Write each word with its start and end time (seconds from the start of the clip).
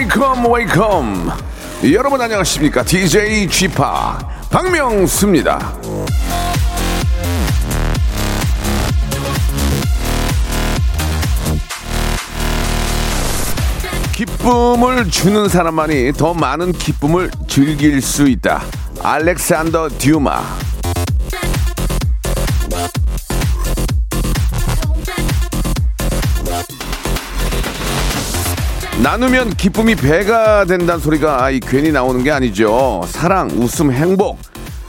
Welcome 0.00 0.50
welcome 0.50 1.30
여러분 1.92 2.18
안녕하십니까 2.22 2.82
DJ 2.82 3.46
GP 3.48 3.74
박명수입니다 4.50 5.74
기쁨을 14.14 15.10
주는 15.10 15.46
사람만이 15.48 16.14
더 16.14 16.32
많은 16.32 16.72
기쁨을 16.72 17.30
즐길 17.48 18.02
수 18.02 18.28
있다. 18.28 18.62
알렉산더 19.02 19.88
듀마. 19.96 20.42
나누면 29.02 29.50
기쁨이 29.54 29.94
배가 29.94 30.66
된다는 30.66 31.00
소리가 31.00 31.50
이 31.50 31.60
괜히 31.60 31.90
나오는 31.90 32.22
게 32.22 32.30
아니죠. 32.30 33.00
사랑, 33.06 33.48
웃음, 33.50 33.90
행복. 33.92 34.38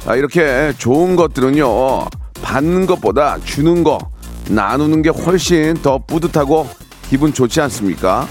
아, 0.05 0.15
이렇게 0.15 0.73
좋은 0.77 1.15
것들은요. 1.15 2.07
받는 2.41 2.87
것보다 2.87 3.37
주는 3.45 3.83
거, 3.83 3.99
나누는 4.49 5.01
게 5.01 5.09
훨씬 5.09 5.75
더 5.75 5.99
뿌듯하고 6.05 6.67
기분 7.09 7.33
좋지 7.33 7.61
않습니까? 7.61 8.27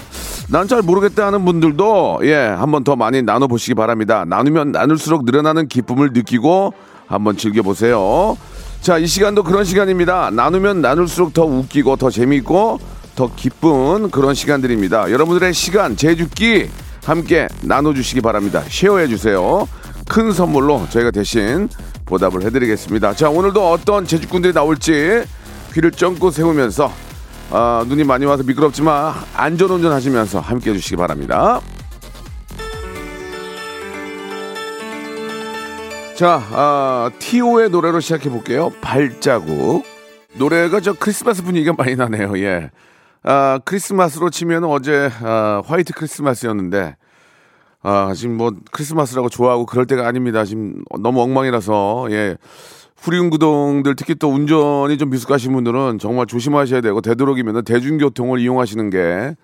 난 0.49 0.67
잘 0.67 0.81
모르겠다 0.81 1.25
하는 1.27 1.45
분들도 1.45 2.19
예, 2.23 2.35
한번 2.35 2.83
더 2.83 2.95
많이 2.95 3.21
나눠 3.23 3.47
보시기 3.47 3.73
바랍니다. 3.73 4.25
나누면 4.25 4.73
나눌수록 4.73 5.23
늘어나는 5.23 5.67
기쁨을 5.67 6.11
느끼고 6.13 6.73
한번 7.07 7.37
즐겨 7.37 7.61
보세요. 7.63 8.37
자, 8.81 8.97
이 8.97 9.07
시간도 9.07 9.43
그런 9.43 9.63
시간입니다. 9.63 10.29
나누면 10.29 10.81
나눌수록 10.81 11.33
더 11.33 11.45
웃기고 11.45 11.95
더 11.95 12.09
재미있고 12.09 12.79
더 13.15 13.29
기쁜 13.35 14.09
그런 14.11 14.33
시간들입니다. 14.33 15.11
여러분들의 15.11 15.53
시간, 15.53 15.95
제주기 15.95 16.69
함께 17.03 17.47
나눠주시기 17.61 18.21
바랍니다. 18.21 18.63
쉐어해 18.67 19.07
주세요. 19.07 19.67
큰 20.07 20.31
선물로 20.31 20.87
저희가 20.89 21.11
대신 21.11 21.69
보답을 22.05 22.43
해드리겠습니다. 22.43 23.15
자, 23.15 23.29
오늘도 23.29 23.71
어떤 23.71 24.05
제주꾼들이 24.05 24.53
나올지 24.53 25.23
귀를 25.73 25.91
쫑긋 25.91 26.33
세우면서 26.33 26.91
아, 27.49 27.83
눈이 27.87 28.03
많이 28.03 28.25
와서 28.25 28.43
미끄럽지만 28.43 29.13
안전운전 29.35 29.91
하시면서 29.91 30.39
함께 30.39 30.71
해주시기 30.71 30.95
바랍니다. 30.95 31.61
자, 36.15 36.41
아, 36.51 37.09
T.O.의 37.19 37.69
노래로 37.69 37.99
시작해 37.99 38.29
볼게요. 38.29 38.71
발자국. 38.81 39.83
노래가 40.33 40.79
저 40.79 40.93
크리스마스 40.93 41.43
분위기가 41.43 41.73
많이 41.73 41.95
나네요. 41.95 42.37
예. 42.39 42.69
아, 43.23 43.59
크리스마스로 43.63 44.29
치면 44.29 44.63
어제 44.63 45.09
아, 45.21 45.61
화이트 45.65 45.93
크리스마스였는데 45.93 46.95
아, 47.83 48.13
지금 48.15 48.37
뭐 48.37 48.51
크리스마스라고 48.71 49.29
좋아하고 49.29 49.65
그럴 49.65 49.85
때가 49.85 50.07
아닙니다. 50.07 50.43
지금 50.43 50.83
너무 50.99 51.21
엉망이라서 51.21 52.07
예. 52.11 52.37
후륜구동들 52.97 53.95
특히 53.95 54.13
또 54.13 54.29
운전이 54.29 54.97
좀 54.99 55.09
미숙하신 55.09 55.53
분들은 55.53 55.97
정말 55.97 56.27
조심하셔야 56.27 56.81
되고 56.81 57.01
되도록이면 57.01 57.63
대중교통을 57.63 58.39
이용하시는 58.39 58.89
게 58.91 59.35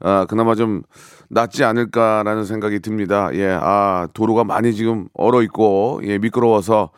아, 0.00 0.26
그나마 0.28 0.54
좀 0.54 0.82
낫지 1.28 1.64
않을까라는 1.64 2.44
생각이 2.44 2.80
듭니다. 2.80 3.30
예, 3.32 3.48
아, 3.60 4.08
도로가 4.14 4.44
많이 4.44 4.74
지금 4.74 5.08
얼어 5.14 5.42
있고, 5.42 6.00
예, 6.04 6.18
미끄러워서 6.18 6.90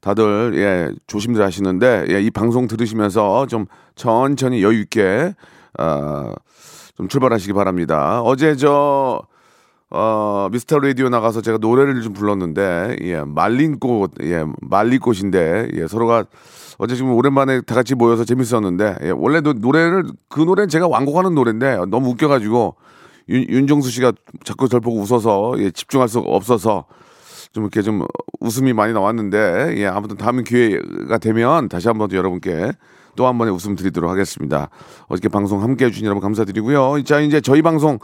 다들, 0.00 0.52
예, 0.56 0.90
조심들 1.06 1.42
하시는데, 1.42 2.06
예, 2.08 2.20
이 2.20 2.30
방송 2.30 2.66
들으시면서 2.66 3.46
좀 3.46 3.66
천천히 3.94 4.62
여유 4.62 4.80
있게, 4.80 5.34
아, 5.78 6.32
좀 6.96 7.08
출발하시기 7.08 7.52
바랍니다. 7.52 8.22
어제 8.22 8.56
저, 8.56 9.22
어, 9.90 10.48
미스터 10.50 10.78
라디오 10.78 11.08
나가서 11.08 11.42
제가 11.42 11.58
노래를 11.58 12.00
좀 12.02 12.12
불렀는데, 12.12 12.96
예, 13.02 13.20
말린 13.20 13.78
꽃, 13.78 14.12
예, 14.22 14.44
말리꽃인데, 14.62 15.68
예, 15.74 15.86
서로가 15.86 16.24
어제 16.78 16.94
지금 16.94 17.12
오랜만에 17.12 17.60
다 17.62 17.74
같이 17.74 17.94
모여서 17.94 18.24
재밌었는데, 18.24 18.96
예, 19.02 19.10
원래도 19.10 19.52
노래를, 19.52 20.04
그 20.28 20.40
노래는 20.40 20.68
제가 20.68 20.88
완곡하는 20.88 21.34
노래인데, 21.34 21.76
너무 21.88 22.10
웃겨가지고, 22.10 22.76
윤, 23.28 23.48
윤정수 23.48 23.90
씨가 23.90 24.12
자꾸 24.44 24.68
저를 24.68 24.80
보고 24.80 25.00
웃어서, 25.00 25.54
예, 25.58 25.70
집중할 25.70 26.08
수가 26.08 26.28
없어서, 26.30 26.86
좀 27.52 27.64
이렇게 27.64 27.80
좀 27.82 28.04
웃음이 28.40 28.72
많이 28.72 28.92
나왔는데, 28.92 29.74
예, 29.78 29.86
아무튼 29.86 30.16
다음 30.16 30.42
기회가 30.42 31.18
되면 31.18 31.68
다시 31.68 31.88
한번 31.88 32.08
또 32.08 32.16
여러분께 32.16 32.72
또 33.16 33.26
한 33.26 33.38
번의 33.38 33.52
웃음 33.52 33.74
드리도록 33.74 34.10
하겠습니다. 34.10 34.68
어저께 35.08 35.28
방송 35.28 35.62
함께 35.62 35.86
해주신 35.86 36.04
여러분 36.04 36.22
감사드리고요. 36.22 37.02
자, 37.04 37.20
이제 37.20 37.40
저희 37.40 37.62
방송 37.62 37.98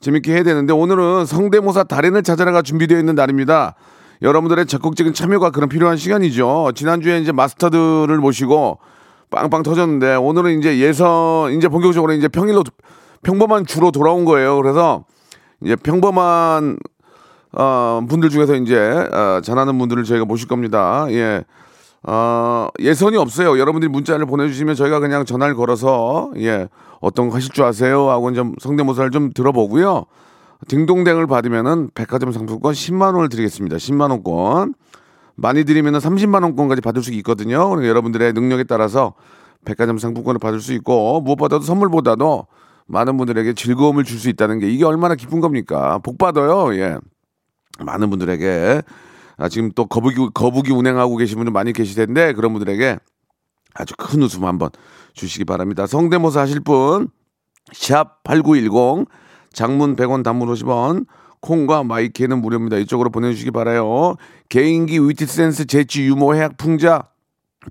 재밌게 0.00 0.32
해야 0.32 0.42
되는데 0.44 0.72
오늘은 0.72 1.26
성대모사 1.26 1.84
달인을 1.84 2.22
찾아라가 2.22 2.62
준비되어 2.62 2.98
있는 2.98 3.14
날입니다. 3.16 3.74
여러분들의 4.22 4.66
적극적인 4.66 5.14
참여가 5.14 5.50
그런 5.50 5.68
필요한 5.68 5.96
시간이죠. 5.96 6.72
지난주에 6.74 7.18
이제 7.18 7.32
마스터들을 7.32 8.16
모시고 8.18 8.78
빵빵 9.30 9.62
터졌는데 9.62 10.14
오늘은 10.14 10.58
이제 10.58 10.78
예선 10.78 11.52
이제 11.52 11.68
본격적으로 11.68 12.12
이제 12.12 12.28
평일로 12.28 12.64
평범한 13.22 13.66
주로 13.66 13.90
돌아온 13.90 14.24
거예요. 14.24 14.56
그래서 14.56 15.04
이제 15.60 15.76
평범한 15.76 16.78
어, 17.52 18.00
분들 18.08 18.30
중에서 18.30 18.54
이제 18.56 18.76
어, 18.78 19.40
잘하는 19.42 19.78
분들을 19.78 20.04
저희가 20.04 20.24
모실 20.24 20.48
겁니다. 20.48 21.06
예. 21.10 21.44
어, 22.10 22.68
예선이 22.80 23.18
없어요. 23.18 23.58
여러분들이 23.58 23.90
문자를 23.90 24.24
보내주시면 24.24 24.76
저희가 24.76 24.98
그냥 24.98 25.26
전화를 25.26 25.54
걸어서 25.54 26.30
예 26.38 26.68
어떤 27.00 27.28
거 27.28 27.36
하실 27.36 27.52
줄 27.52 27.64
아세요? 27.64 28.08
하고 28.08 28.32
좀 28.32 28.54
성대모사를 28.58 29.10
좀 29.10 29.30
들어보고요. 29.34 30.06
딩동댕을 30.68 31.26
받으면은 31.26 31.90
백화점 31.94 32.32
상품권 32.32 32.72
10만 32.72 33.14
원을 33.14 33.28
드리겠습니다. 33.28 33.76
10만 33.76 34.10
원권. 34.10 34.72
많이 35.34 35.64
드리면은 35.64 36.00
30만 36.00 36.42
원권까지 36.44 36.80
받을 36.80 37.02
수 37.02 37.12
있거든요. 37.12 37.68
그러니까 37.68 37.88
여러분들의 37.90 38.32
능력에 38.32 38.64
따라서 38.64 39.12
백화점 39.66 39.98
상품권을 39.98 40.38
받을 40.38 40.60
수 40.60 40.72
있고 40.72 41.20
무엇보다도 41.20 41.62
선물보다도 41.62 42.46
많은 42.86 43.18
분들에게 43.18 43.52
즐거움을 43.52 44.04
줄 44.04 44.18
수 44.18 44.30
있다는 44.30 44.60
게 44.60 44.68
이게 44.70 44.86
얼마나 44.86 45.14
기쁜 45.14 45.40
겁니까? 45.40 45.98
복 46.02 46.16
받아요. 46.16 46.74
예. 46.74 46.96
많은 47.80 48.08
분들에게 48.08 48.80
아, 49.38 49.48
지금 49.48 49.70
또 49.74 49.86
거북이 49.86 50.30
거북이 50.34 50.72
운행하고 50.72 51.16
계신 51.16 51.36
분들 51.36 51.52
많이 51.52 51.72
계실 51.72 51.94
텐데 51.94 52.32
그런 52.32 52.52
분들에게 52.52 52.98
아주 53.74 53.94
큰 53.96 54.22
웃음 54.22 54.44
한번 54.44 54.70
주시기 55.14 55.44
바랍니다. 55.44 55.86
성대모사 55.86 56.40
하실 56.40 56.60
분, 56.60 57.08
샵 57.72 58.22
8910, 58.24 59.06
장문 59.52 59.96
100원, 59.96 60.24
단문 60.24 60.48
50원, 60.48 61.06
콩과 61.40 61.84
마이키는 61.84 62.40
무료입니다. 62.42 62.78
이쪽으로 62.78 63.10
보내주시기 63.10 63.52
바라요. 63.52 64.16
개인기, 64.48 64.98
witty 64.98 65.29
sense, 65.29 65.66
재치, 65.66 66.02
유머, 66.02 66.34
해학, 66.34 66.56
풍자, 66.56 67.04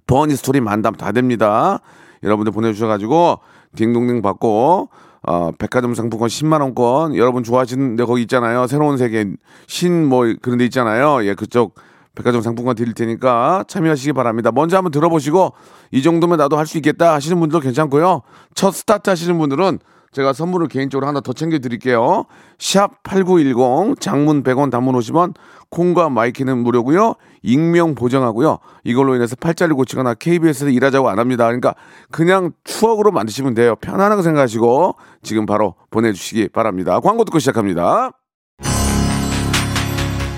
funny 0.06 0.36
story 0.38 0.62
만담 0.62 0.96
다 0.96 1.12
됩니다. 1.12 1.82
여러분들 2.24 2.54
보내주셔가지고 2.54 3.40
딩동댕 3.76 4.22
받고 4.22 4.90
어, 5.28 5.52
백화점 5.52 5.94
상품권 5.94 6.30
10만 6.30 6.62
원권 6.62 7.16
여러분 7.18 7.44
좋아하시는 7.44 7.96
데 7.98 8.06
거기 8.06 8.22
있잖아요. 8.24 8.66
새로운 8.68 8.98
세계 8.98 9.26
신 9.68 10.08
뭐 10.08 10.34
그런 10.42 10.58
데 10.58 10.64
있잖아요. 10.66 11.26
예, 11.26 11.34
그쪽 11.36 11.76
백화점 12.16 12.42
상품권 12.42 12.76
드릴 12.76 12.94
테니까 12.94 13.66
참여하시기 13.68 14.14
바랍니다. 14.14 14.52
먼저 14.52 14.78
한번 14.78 14.92
들어보시고 14.92 15.52
이 15.92 16.02
정도면 16.02 16.38
나도 16.38 16.58
할 16.58 16.66
수 16.66 16.78
있겠다 16.78 17.14
하시는 17.14 17.38
분들도 17.40 17.60
괜찮고요. 17.62 18.22
첫 18.56 18.72
스타트 18.74 19.10
하시는 19.10 19.38
분들은 19.38 19.80
제가 20.14 20.32
선물을 20.34 20.70
개인적으로 20.70 21.06
하나 21.08 21.20
더 21.20 21.34
챙겨 21.34 21.60
드릴게요. 21.60 22.24
샵 22.58 23.04
8910 23.04 24.00
장문 24.00 24.42
100원 24.44 24.72
단문 24.72 24.96
50원 24.96 25.34
콩과 25.70 26.10
마이키는 26.10 26.58
무료고요. 26.60 27.16
익명 27.44 27.96
보정하고요. 27.96 28.60
이걸로 28.84 29.16
인해서 29.16 29.36
팔자를 29.36 29.76
고치거나 29.76 30.16
KBS에서 30.16 30.70
일하자고 30.70 31.10
안 31.10 31.20
합니다. 31.20 31.46
그러니까 31.46 31.76
그냥 32.12 32.52
추억으로 32.64 33.12
만드시면 33.12 33.54
돼요. 33.54 33.76
편안하게 33.76 34.22
생각하시고 34.22 34.96
지금 35.24 35.46
바로 35.46 35.76
보내주시기 35.90 36.50
바랍니다. 36.50 37.00
광고 37.00 37.24
듣고 37.26 37.40
시작합니다. 37.40 38.12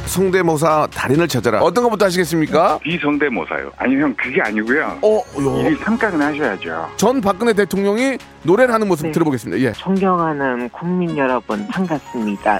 성대모사 0.10 0.88
달인을 0.92 1.28
찾아라. 1.28 1.60
어떤 1.62 1.84
것부터 1.84 2.06
하시겠습니까? 2.06 2.80
비성대모사요. 2.80 3.72
아니 3.78 3.95
형 3.95 4.13
그게 4.16 4.42
아니고요. 4.42 4.98
어, 5.04 5.22
요. 5.40 5.69
일 5.69 5.78
삼각은 5.78 6.19
하셔야죠. 6.19 6.88
전 6.98 7.22
박근혜 7.22 7.54
대통령이 7.54 8.18
노래를 8.42 8.74
하는 8.74 8.88
모습 8.88 9.06
네. 9.06 9.12
들어보겠습니다. 9.12 9.62
예. 9.63 9.72
존경하는 9.74 10.68
국민 10.69 11.16
여러분 11.16 11.68
반갑습니다. 11.68 12.60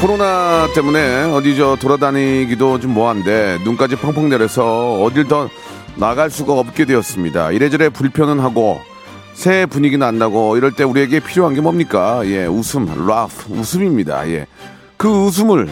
코로나 0.00 0.66
때문에 0.74 1.24
어디 1.24 1.54
저 1.56 1.76
돌아다니기도 1.76 2.80
좀 2.80 2.94
뭐한데 2.94 3.58
눈까지 3.64 3.96
펑펑 3.96 4.30
내려서 4.30 5.02
어딜 5.02 5.28
더 5.28 5.50
나갈 5.96 6.30
수가 6.30 6.54
없게 6.54 6.86
되었습니다. 6.86 7.50
이래저래 7.50 7.90
불편은 7.90 8.40
하고 8.40 8.80
새해 9.34 9.66
분위기는 9.66 10.04
안 10.06 10.18
나고 10.18 10.56
이럴 10.56 10.72
때 10.72 10.84
우리에게 10.84 11.20
필요한 11.20 11.52
게 11.52 11.60
뭡니까? 11.60 12.22
예, 12.24 12.46
웃음, 12.46 13.06
라프, 13.06 13.52
웃음입니다. 13.52 14.26
예. 14.30 14.46
그 14.96 15.06
웃음을 15.08 15.68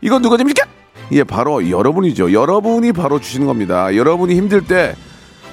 이건 0.00 0.22
누가 0.22 0.36
줍니까? 0.36 0.64
예, 1.10 1.24
바로 1.24 1.68
여러분이죠. 1.68 2.32
여러분이 2.32 2.92
바로 2.92 3.18
주시는 3.18 3.48
겁니다. 3.48 3.96
여러분이 3.96 4.36
힘들 4.36 4.64
때 4.64 4.94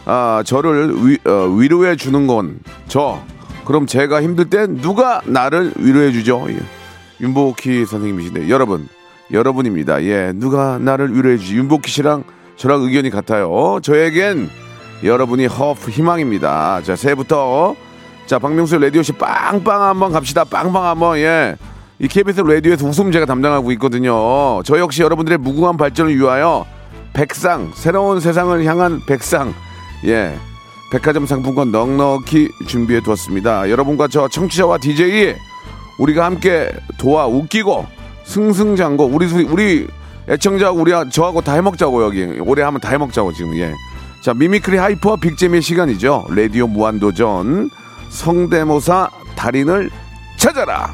아, 0.05 0.43
저를 0.45 0.93
위, 1.03 1.17
어, 1.25 1.47
위로해 1.57 1.95
주는 1.95 2.27
건 2.27 2.59
저. 2.87 3.23
그럼 3.65 3.87
제가 3.87 4.21
힘들 4.21 4.51
때 4.51 4.67
누가 4.67 5.21
나를 5.25 5.73
위로해 5.77 6.11
주죠? 6.11 6.45
예. 6.49 6.78
윤복희 7.21 7.86
선생님이신데 7.86 8.50
여러분 8.50 8.88
여러분입니다. 9.31 10.04
예, 10.04 10.31
누가 10.33 10.77
나를 10.80 11.16
위로해 11.16 11.38
주지? 11.38 11.56
윤복희 11.56 11.88
씨랑 11.88 12.24
저랑 12.56 12.81
의견이 12.81 13.10
같아요. 13.10 13.80
저에겐 13.81 14.50
여러분이 15.04 15.45
허프 15.45 15.92
희망입니다. 15.92 16.81
자, 16.83 16.95
새해부터 16.95 17.75
자 18.25 18.38
박명수 18.38 18.77
라디오 18.77 19.01
씨 19.01 19.12
빵빵 19.13 19.81
한번 19.81 20.12
갑시다. 20.12 20.44
빵빵 20.44 20.86
한번 20.86 21.18
예. 21.18 21.56
이 22.00 22.07
KBS 22.07 22.42
라디오에서 22.42 22.88
웃음 22.88 23.12
제가 23.12 23.25
담당하고 23.25 23.72
있거든요. 23.74 24.62
저 24.63 24.80
역시 24.80 25.01
여러분들의 25.01 25.38
무궁한 25.39 25.77
발전을 25.77 26.15
위하여 26.15 26.65
백상 27.13 27.72
새로운 27.74 28.19
세상을 28.19 28.63
향한 28.65 29.01
백상 29.06 29.54
예 30.06 30.38
백화점 30.92 31.25
상품권 31.25 31.72
넉넉히 31.72 32.50
준비해 32.68 33.01
두었습니다. 33.01 33.69
여러분과 33.69 34.07
저 34.07 34.27
청취자와 34.30 34.77
DJ 34.77 35.36
우리가 36.00 36.25
함께 36.25 36.72
도와 36.98 37.28
웃기고 37.28 37.86
승승장구 38.24 39.06
우리 39.06 39.25
우리 39.44 39.88
애청자 40.28 40.72
우리 40.72 40.92
저하고 41.12 41.42
다 41.42 41.54
해먹자고 41.54 42.04
여기 42.04 42.24
올해 42.40 42.63
한번 42.63 42.80
다 42.81 42.90
해먹자고 42.90 43.34
지금 43.34 43.56
예. 43.57 43.74
자 44.22 44.34
mimicry 44.33 44.77
hyper 44.77 45.18
big잼의 45.18 45.62
시간이죠. 45.62 46.28
라디오 46.30 46.68
무한도전 46.68 47.69
성대모사 48.10 49.10
달인을 49.36 49.90
찾아라. 50.38 50.92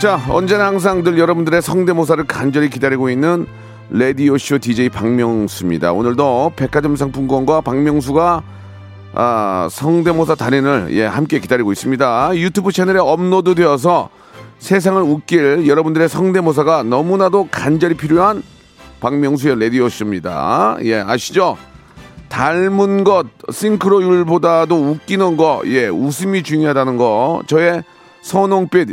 자 0.00 0.20
언제나 0.28 0.66
항상 0.66 1.02
늘 1.02 1.18
여러분들의 1.18 1.62
성대모사를 1.62 2.24
간절히 2.24 2.68
기다리고 2.68 3.08
있는 3.08 3.46
라디오쇼 3.90 4.58
DJ 4.58 4.88
박명수입니다. 4.88 5.92
오늘도 5.92 6.52
백화점 6.56 6.96
상품권과 6.96 7.60
박명수가 7.60 8.42
아, 9.16 9.68
성대모사 9.70 10.34
달인을 10.34 10.88
예, 10.90 11.04
함께 11.04 11.38
기다리고 11.38 11.72
있습니다. 11.72 12.36
유튜브 12.36 12.72
채널에 12.72 12.98
업로드 12.98 13.54
되어서 13.54 14.10
세상을 14.58 15.00
웃길 15.00 15.68
여러분들의 15.68 16.08
성대모사가 16.08 16.82
너무나도 16.82 17.48
간절히 17.50 17.96
필요한 17.96 18.42
박명수의 19.00 19.60
라디오쇼입니다. 19.60 20.78
예, 20.82 20.96
아시죠? 20.96 21.56
닮은 22.28 23.04
것, 23.04 23.26
싱크로율보다도 23.52 24.74
웃기는 24.74 25.36
거, 25.36 25.62
예, 25.66 25.86
웃음이 25.86 26.42
중요하다는 26.42 26.96
거. 26.96 27.42
저의 27.46 27.84
선홍빛, 28.22 28.88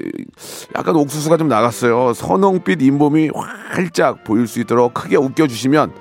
약간 0.76 0.96
옥수수가 0.98 1.38
좀 1.38 1.48
나갔어요. 1.48 2.14
선홍빛 2.14 2.82
잇몸이 2.82 3.32
활짝 3.72 4.24
보일 4.24 4.46
수 4.46 4.60
있도록 4.60 4.94
크게 4.94 5.16
웃겨주시면 5.16 5.94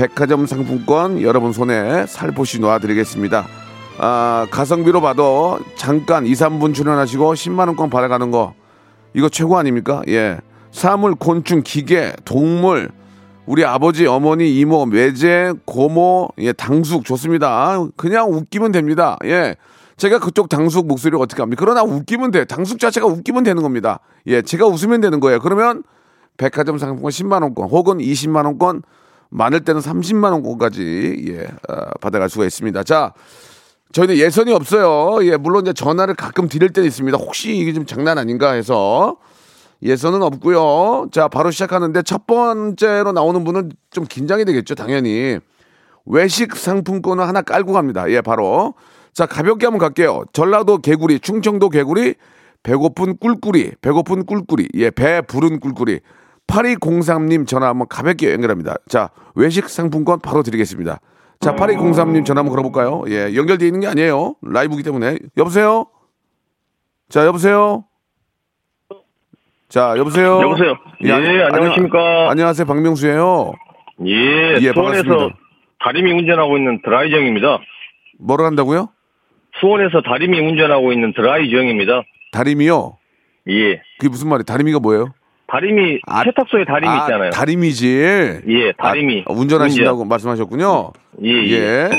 백화점 0.00 0.46
상품권 0.46 1.20
여러분 1.20 1.52
손에 1.52 2.06
살포시 2.06 2.58
놔드리겠습니다. 2.58 3.46
아, 3.98 4.46
가성비로 4.50 5.02
봐도 5.02 5.58
잠깐 5.76 6.24
2, 6.24 6.32
3분 6.32 6.72
출연하시고 6.72 7.34
10만원권 7.34 7.90
받아가는 7.90 8.30
거, 8.30 8.54
이거 9.12 9.28
최고 9.28 9.58
아닙니까? 9.58 10.00
예. 10.08 10.38
사물, 10.70 11.14
곤충, 11.16 11.60
기계, 11.62 12.14
동물, 12.24 12.88
우리 13.44 13.62
아버지, 13.62 14.06
어머니, 14.06 14.58
이모, 14.58 14.86
매제, 14.86 15.52
고모, 15.66 16.30
예, 16.38 16.54
당숙 16.54 17.04
좋습니다. 17.04 17.84
그냥 17.98 18.32
웃기면 18.32 18.72
됩니다. 18.72 19.18
예. 19.26 19.54
제가 19.98 20.18
그쪽 20.18 20.48
당숙 20.48 20.86
목소리를 20.86 21.20
어떻게 21.20 21.42
합니까? 21.42 21.62
그러나 21.62 21.82
웃기면 21.82 22.30
돼. 22.30 22.46
당숙 22.46 22.78
자체가 22.78 23.06
웃기면 23.06 23.42
되는 23.42 23.62
겁니다. 23.62 24.00
예, 24.28 24.40
제가 24.40 24.66
웃으면 24.66 25.02
되는 25.02 25.20
거예요. 25.20 25.40
그러면 25.40 25.82
백화점 26.38 26.78
상품권 26.78 27.10
10만 27.10 27.42
원권 27.42 27.68
혹은 27.68 27.98
20만 27.98 28.46
원권 28.46 28.80
많을 29.30 29.60
때는 29.60 29.80
30만 29.80 30.32
원권까지 30.32 31.24
예 31.28 31.42
어, 31.72 31.90
받아갈 32.00 32.28
수가 32.28 32.44
있습니다. 32.44 32.82
자, 32.82 33.14
저희는 33.92 34.16
예선이 34.16 34.52
없어요. 34.52 35.24
예, 35.26 35.36
물론 35.36 35.62
이제 35.62 35.72
전화를 35.72 36.14
가끔 36.14 36.48
드릴 36.48 36.70
때는 36.70 36.86
있습니다. 36.86 37.16
혹시 37.18 37.56
이게 37.56 37.72
좀 37.72 37.86
장난 37.86 38.18
아닌가 38.18 38.52
해서 38.52 39.16
예선은 39.82 40.22
없고요. 40.22 41.08
자, 41.10 41.28
바로 41.28 41.50
시작하는데 41.50 42.02
첫 42.02 42.26
번째로 42.26 43.12
나오는 43.12 43.42
분은 43.44 43.72
좀 43.90 44.04
긴장이 44.04 44.44
되겠죠, 44.44 44.74
당연히. 44.74 45.38
외식 46.06 46.54
상품권을 46.54 47.26
하나 47.26 47.42
깔고 47.42 47.72
갑니다. 47.72 48.10
예, 48.10 48.20
바로. 48.20 48.74
자, 49.12 49.26
가볍게 49.26 49.66
한번 49.66 49.78
갈게요. 49.80 50.24
전라도 50.32 50.78
개구리, 50.78 51.18
충청도 51.20 51.70
개구리, 51.70 52.14
배고픈 52.62 53.16
꿀꿀이, 53.16 53.72
배고픈 53.80 54.26
꿀꿀이, 54.26 54.68
예, 54.74 54.90
배 54.90 55.20
부른 55.22 55.60
꿀꿀이. 55.60 56.00
8203님 56.50 57.46
전화 57.46 57.68
한번 57.68 57.86
가볍게 57.88 58.32
연결합니다. 58.32 58.76
자, 58.88 59.10
외식 59.34 59.68
상품권 59.68 60.18
바로 60.20 60.42
드리겠습니다. 60.42 61.00
자, 61.40 61.54
8203님 61.54 62.26
전화 62.26 62.40
한번 62.40 62.50
걸어볼까요? 62.50 63.04
예, 63.08 63.34
연결되어 63.34 63.66
있는 63.66 63.80
게 63.80 63.86
아니에요. 63.86 64.34
라이브기 64.42 64.82
때문에. 64.82 65.16
여보세요? 65.36 65.86
자, 67.08 67.24
여보세요? 67.24 67.84
자, 69.68 69.94
여보세요? 69.96 70.40
여보세요. 70.42 70.74
예, 71.04 71.12
안녕하십니까. 71.12 72.30
안녕하세요, 72.30 72.66
박명수예요 72.66 73.52
예, 74.06 74.56
예, 74.60 74.72
수원에서. 74.72 75.30
다리미 75.82 76.12
운전하고 76.12 76.58
있는 76.58 76.82
드라이정입니다. 76.82 77.60
뭐로 78.18 78.44
한다고요? 78.44 78.88
수원에서 79.60 80.02
다리미 80.02 80.38
운전하고 80.40 80.92
있는 80.92 81.14
드라이정입니다. 81.14 82.02
다리미요? 82.32 82.98
예. 83.48 83.80
그게 83.98 84.08
무슨 84.08 84.28
말이에요? 84.28 84.44
다리미가 84.44 84.80
뭐예요? 84.80 85.12
다리미, 85.50 86.00
아, 86.06 86.22
세탁소에 86.24 86.64
다리미 86.64 86.88
아, 86.88 87.02
있잖아요. 87.02 87.30
다리미질. 87.30 88.42
예, 88.48 88.72
다리미. 88.72 89.24
아, 89.26 89.32
운전하신다고 89.32 90.04
말씀하셨군요. 90.04 90.92
예, 91.24 91.30
예. 91.50 91.90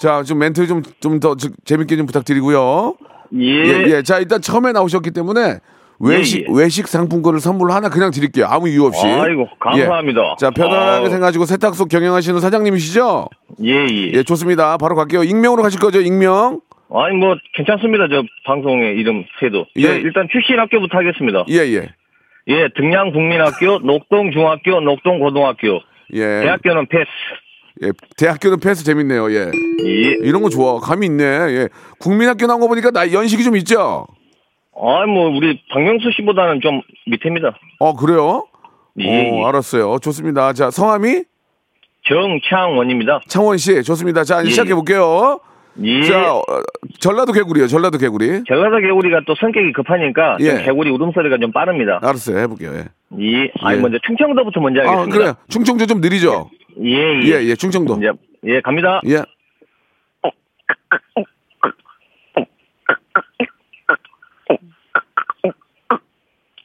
자, 0.00 0.22
좀 0.22 0.38
멘트 0.38 0.66
좀, 0.66 0.82
좀 1.00 1.20
더 1.20 1.34
재밌게 1.64 1.96
좀 1.96 2.06
부탁드리고요. 2.06 2.94
예. 3.38 3.46
예, 3.46 3.84
예. 3.88 4.02
자, 4.02 4.18
일단 4.18 4.40
처음에 4.40 4.72
나오셨기 4.72 5.10
때문에 5.10 5.58
외식 5.98 6.40
예, 6.40 6.42
예. 6.42 6.46
외식 6.58 6.86
상품권을 6.86 7.40
선물로 7.40 7.72
하나 7.72 7.88
그냥 7.88 8.10
드릴게요. 8.10 8.46
아무 8.48 8.68
이유 8.68 8.84
없이. 8.84 9.06
아이고, 9.06 9.48
감사합니다. 9.58 10.20
예. 10.20 10.34
자 10.38 10.50
편안하게 10.50 11.04
아우. 11.06 11.10
생각하시고 11.10 11.46
세탁소 11.46 11.86
경영하시는 11.86 12.38
사장님이시죠? 12.40 13.28
예, 13.64 13.86
예. 13.90 14.12
예 14.12 14.22
좋습니다. 14.22 14.76
바로 14.76 14.94
갈게요. 14.94 15.22
익명으로 15.24 15.62
가실 15.62 15.80
거죠? 15.80 16.00
익명. 16.00 16.60
아니, 16.94 17.16
뭐, 17.16 17.34
괜찮습니다. 17.54 18.06
저 18.08 18.22
방송의 18.44 18.96
이름 18.96 19.24
새도. 19.40 19.64
예. 19.76 19.82
저 19.82 19.94
일단 19.94 20.28
출신 20.30 20.58
학교부터 20.60 20.98
하겠습니다. 20.98 21.44
예 21.48 21.56
예. 21.74 21.88
예, 22.48 22.68
등량 22.76 23.12
국민학교, 23.12 23.78
녹동 23.84 24.30
중학교, 24.32 24.80
녹동 24.80 25.18
고등학교. 25.18 25.80
예. 26.14 26.20
대학교는 26.42 26.86
패스. 26.86 27.06
예. 27.82 27.90
대학교는 28.16 28.60
패스 28.60 28.84
재밌네요. 28.84 29.30
예. 29.32 29.50
예. 29.84 30.16
이런 30.22 30.42
거 30.42 30.48
좋아. 30.48 30.78
감이 30.80 31.06
있네. 31.06 31.24
예. 31.24 31.68
국민학교 31.98 32.46
나온 32.46 32.60
거 32.60 32.68
보니까 32.68 32.90
나 32.90 33.12
연식이 33.12 33.42
좀 33.44 33.56
있죠? 33.56 34.06
아, 34.78 35.06
뭐, 35.06 35.28
우리 35.30 35.60
박명수 35.72 36.10
씨보다는 36.12 36.60
좀 36.60 36.82
밑입니다. 37.06 37.58
어, 37.80 37.94
그래요? 37.96 38.46
예. 39.00 39.30
어, 39.30 39.46
알았어요. 39.46 39.98
좋습니다. 39.98 40.52
자, 40.52 40.70
성함이 40.70 41.24
정창원입니다. 42.08 43.20
창원 43.26 43.58
씨. 43.58 43.82
좋습니다. 43.82 44.22
자, 44.24 44.42
예. 44.44 44.48
시작해 44.48 44.74
볼게요. 44.74 45.40
예. 45.82 46.02
자, 46.04 46.34
어, 46.34 46.42
전라도 47.00 47.32
개구리요. 47.32 47.66
전라도 47.66 47.98
개구리. 47.98 48.42
전라도 48.48 48.78
개구리가 48.80 49.20
또 49.26 49.34
성격이 49.38 49.72
급하니까 49.72 50.36
좀 50.38 50.46
예. 50.46 50.62
개구리 50.64 50.90
울음소리가 50.90 51.38
좀 51.38 51.52
빠릅니다. 51.52 51.98
알았어요. 52.02 52.38
해 52.38 52.46
볼게요. 52.46 52.72
예. 52.74 52.84
예. 53.20 53.50
아니 53.60 53.78
예. 53.78 53.82
먼저 53.82 53.98
충청도부터 54.06 54.60
먼저 54.60 54.80
아, 54.82 54.88
하겠습니다. 54.92 55.16
그래요. 55.18 55.34
충청도 55.48 55.86
좀 55.86 56.00
느리죠? 56.00 56.50
예, 56.82 57.20
예. 57.22 57.26
예, 57.26 57.44
예. 57.44 57.54
충청도. 57.54 57.96
이제 57.98 58.10
예, 58.44 58.60
갑니다. 58.60 59.00
예. 59.06 59.22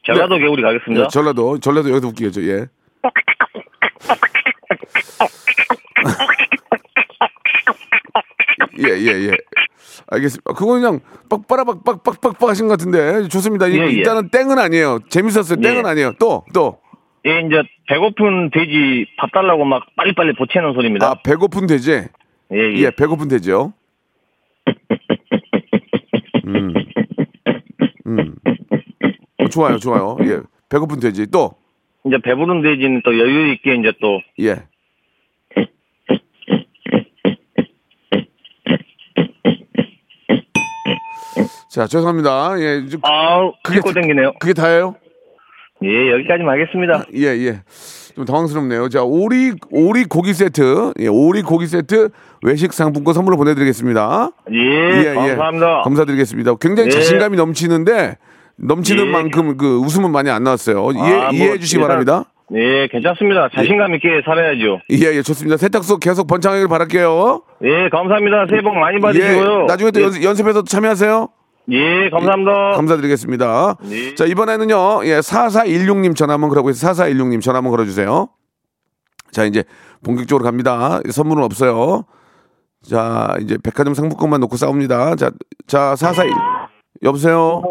전라도 0.05 0.37
개구리 0.37 0.61
가겠습니다. 0.61 1.03
예, 1.03 1.07
전라도. 1.09 1.59
전라도 1.59 1.89
여기서 1.91 2.07
웃기겠죠. 2.07 2.43
예. 2.43 2.67
예, 8.83 8.89
예, 8.99 9.27
예. 9.29 9.37
알겠습니다. 10.07 10.53
그거 10.53 10.73
그냥 10.73 10.99
빡빠라박 11.29 11.83
빡빡빡빡 11.83 12.49
하신 12.49 12.67
것 12.67 12.77
같은데 12.77 13.27
좋습니다. 13.27 13.67
이- 13.67 13.77
예, 13.77 13.83
예. 13.83 13.91
일단은 13.91 14.29
땡은 14.29 14.57
아니에요. 14.59 14.99
재밌었어요. 15.09 15.59
땡은 15.61 15.83
예. 15.85 15.89
아니에요. 15.89 16.13
또, 16.19 16.43
또. 16.53 16.79
예, 17.25 17.39
이제 17.41 17.61
배고픈 17.87 18.49
돼지 18.51 19.05
밥 19.17 19.31
달라고 19.31 19.63
막 19.65 19.83
빨리빨리 19.95 20.33
보채는 20.35 20.73
소리입니다. 20.73 21.07
아, 21.07 21.15
배고픈 21.23 21.67
돼지. 21.67 21.91
예, 21.91 22.07
예. 22.57 22.73
예, 22.77 22.91
배고픈 22.91 23.27
돼지요. 23.27 23.73
음. 26.47 26.73
음. 28.07 28.35
어, 29.39 29.47
좋아요, 29.47 29.77
좋아요. 29.77 30.17
예. 30.23 30.39
배고픈 30.69 30.99
돼지. 30.99 31.29
또. 31.29 31.51
이제 32.05 32.17
배부른 32.23 32.61
돼지는 32.63 33.01
또 33.05 33.17
여유 33.19 33.51
있게 33.53 33.75
이제 33.75 33.93
또 34.01 34.19
예. 34.39 34.63
자, 41.71 41.87
죄송합니다. 41.87 42.59
예, 42.59 42.83
이제 42.85 42.97
아우 43.01 43.53
그게 43.63 43.79
땡기네요. 43.79 44.33
그게 44.41 44.51
다예요? 44.53 44.95
예, 45.83 46.11
여기까지만 46.11 46.59
하겠습니다. 46.59 47.05
예, 47.15 47.27
예. 47.47 47.61
좀 48.13 48.25
당황스럽네요. 48.25 48.89
자, 48.89 49.03
오리 49.03 49.53
오리 49.71 50.03
고기 50.03 50.33
세트. 50.33 50.91
예, 50.99 51.07
오리 51.07 51.41
고기 51.41 51.67
세트 51.67 52.09
외식 52.43 52.73
상품권 52.73 53.13
선물로 53.13 53.37
보내 53.37 53.55
드리겠습니다. 53.55 54.31
예, 54.51 55.13
감사합니다. 55.13 55.81
감사드리겠습니다. 55.83 56.55
굉장히 56.55 56.87
예. 56.87 56.91
자신감이 56.91 57.37
넘치는데 57.37 58.17
넘치는 58.57 59.07
예. 59.07 59.09
만큼 59.09 59.55
그 59.55 59.77
웃음은 59.77 60.11
많이 60.11 60.29
안 60.29 60.43
나왔어요. 60.43 60.91
이해, 60.91 61.13
아, 61.13 61.27
뭐, 61.27 61.31
이해해 61.31 61.57
주시기 61.57 61.81
바랍니다. 61.81 62.25
예, 62.53 62.89
괜찮습니다. 62.91 63.47
자신감 63.55 63.95
있게 63.95 64.21
살아야죠. 64.25 64.81
예, 64.91 65.15
예, 65.15 65.21
좋습니다. 65.21 65.55
세탁소 65.55 65.99
계속 65.99 66.27
번창하길 66.27 66.67
바랄게요. 66.67 67.43
예, 67.63 67.87
감사합니다. 67.87 68.47
새해 68.49 68.61
복 68.61 68.75
많이 68.75 68.99
받으시고요. 68.99 69.61
예, 69.61 69.65
나중에 69.67 69.91
또 69.91 70.01
예, 70.01 70.03
연, 70.03 70.21
연습해서 70.21 70.65
참여하세요. 70.65 71.29
예, 71.69 72.09
감사합니다. 72.09 72.71
감사드리겠습니다. 72.71 73.75
네. 73.83 74.15
자, 74.15 74.25
이번에는요, 74.25 75.05
예, 75.05 75.19
4416님 75.19 76.15
전화 76.15 76.33
한번 76.33 76.49
걸어보겠습니다 76.49 77.05
4416님 77.05 77.41
전화 77.41 77.57
한번 77.57 77.71
걸어주세요. 77.71 78.29
자, 79.31 79.45
이제 79.45 79.63
본격적으로 80.03 80.43
갑니다. 80.43 80.99
선물은 81.09 81.43
없어요. 81.43 82.03
자, 82.83 83.35
이제 83.39 83.57
백화점 83.63 83.93
상품권만 83.93 84.39
놓고 84.41 84.57
싸웁니다. 84.57 85.15
자, 85.15 85.31
자, 85.67 85.95
441. 85.95 86.33
여보세요? 87.03 87.61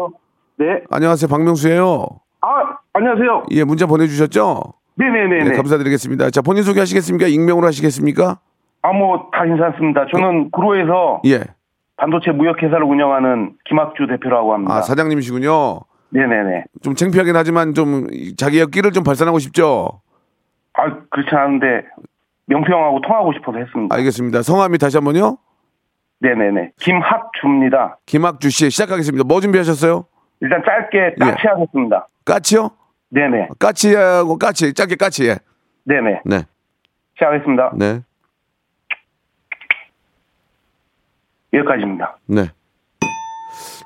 네. 0.57 0.65
안녕하세요. 0.89 1.27
박명수예요 1.27 2.05
아, 2.41 2.47
안녕하세요. 2.93 3.43
예, 3.51 3.63
문자 3.63 3.85
보내주셨죠? 3.85 4.73
네네네. 4.95 5.49
네, 5.49 5.55
감사드리겠습니다. 5.55 6.29
자, 6.31 6.41
본인 6.41 6.63
소개하시겠습니까? 6.63 7.27
익명으로 7.27 7.67
하시겠습니까? 7.67 8.39
아, 8.83 8.93
뭐, 8.93 9.29
다 9.31 9.43
괜찮습니다. 9.45 10.05
저는 10.13 10.51
구로에서 10.51 11.21
예. 11.25 11.43
반도체 12.01 12.31
무역회사를 12.31 12.83
운영하는 12.83 13.53
김학주 13.65 14.07
대표라고 14.07 14.55
합니다. 14.55 14.73
아, 14.73 14.81
사장님이시군요. 14.81 15.81
네네네. 16.09 16.65
좀 16.81 16.95
창피하긴 16.95 17.35
하지만 17.35 17.75
좀 17.75 18.07
자기의 18.37 18.71
끼를 18.71 18.91
좀 18.91 19.03
발산하고 19.03 19.37
싶죠? 19.37 20.01
아, 20.73 20.85
그렇지 21.11 21.29
않은데, 21.35 21.85
명평하고 22.47 23.01
통하고 23.01 23.33
싶어서 23.33 23.59
했습니다. 23.59 23.95
알겠습니다. 23.95 24.41
성함이 24.41 24.79
다시 24.79 24.97
한 24.97 25.03
번요? 25.03 25.37
네네네. 26.21 26.71
김학주입니다. 26.79 27.99
김학주 28.07 28.49
씨 28.49 28.71
시작하겠습니다. 28.71 29.23
뭐 29.23 29.39
준비하셨어요? 29.39 30.05
일단 30.39 30.63
짧게 30.65 31.15
까치 31.19 31.47
하겠습니다. 31.47 32.07
까치요? 32.25 32.71
네네. 33.11 33.49
까치하고 33.59 34.39
까치, 34.39 34.73
짧게 34.73 34.95
까치, 34.95 35.27
예. 35.27 35.37
네네. 35.85 36.21
네, 36.25 36.45
시작하겠습니다. 37.13 37.73
네, 37.77 37.99
여기까지입니다. 41.53 42.17
네. 42.27 42.49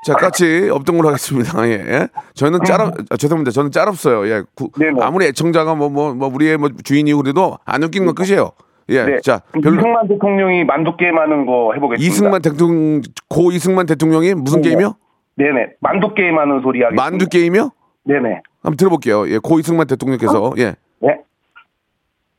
자, 0.05 0.13
까치 0.13 0.69
없던 0.71 0.97
걸로 0.97 1.07
하겠습니다. 1.09 1.67
예. 1.67 1.71
예. 1.71 2.07
저는 2.35 2.59
짤없, 2.63 2.93
아, 3.09 3.17
죄송합니다. 3.17 3.49
저는 3.51 3.71
짤 3.71 3.87
없어요. 3.87 4.27
예. 4.27 4.43
구- 4.53 4.69
네네. 4.77 5.01
아무리 5.01 5.25
애청자가 5.25 5.73
뭐, 5.73 5.89
뭐, 5.89 6.13
뭐, 6.13 6.29
우리의 6.31 6.57
뭐 6.57 6.69
주인이고 6.83 7.23
그래도 7.23 7.57
안 7.65 7.81
웃기는 7.81 8.05
건 8.05 8.13
끝이에요. 8.13 8.51
예. 8.89 9.03
네. 9.03 9.19
자, 9.21 9.41
별로. 9.63 9.79
이승만 9.79 10.07
대통령이 10.07 10.63
만두 10.63 10.95
게임 10.95 11.17
하는 11.17 11.47
거 11.47 11.71
해보겠습니다. 11.73 12.07
이승만 12.07 12.41
대통령, 12.43 13.01
고 13.27 13.51
이승만 13.51 13.87
대통령이 13.87 14.35
무슨 14.35 14.61
네. 14.61 14.69
게임이요? 14.69 14.95
네네. 15.37 15.69
만두 15.79 16.13
게임 16.13 16.37
하는 16.37 16.61
소리 16.61 16.83
하겠습니다. 16.83 17.03
만두 17.03 17.27
게임이요? 17.27 17.71
네네. 18.03 18.41
한번 18.61 18.77
들어볼게요. 18.77 19.27
예, 19.29 19.39
고 19.39 19.57
이승만 19.59 19.87
대통령께서, 19.87 20.53
예. 20.59 20.75
네. 20.99 21.17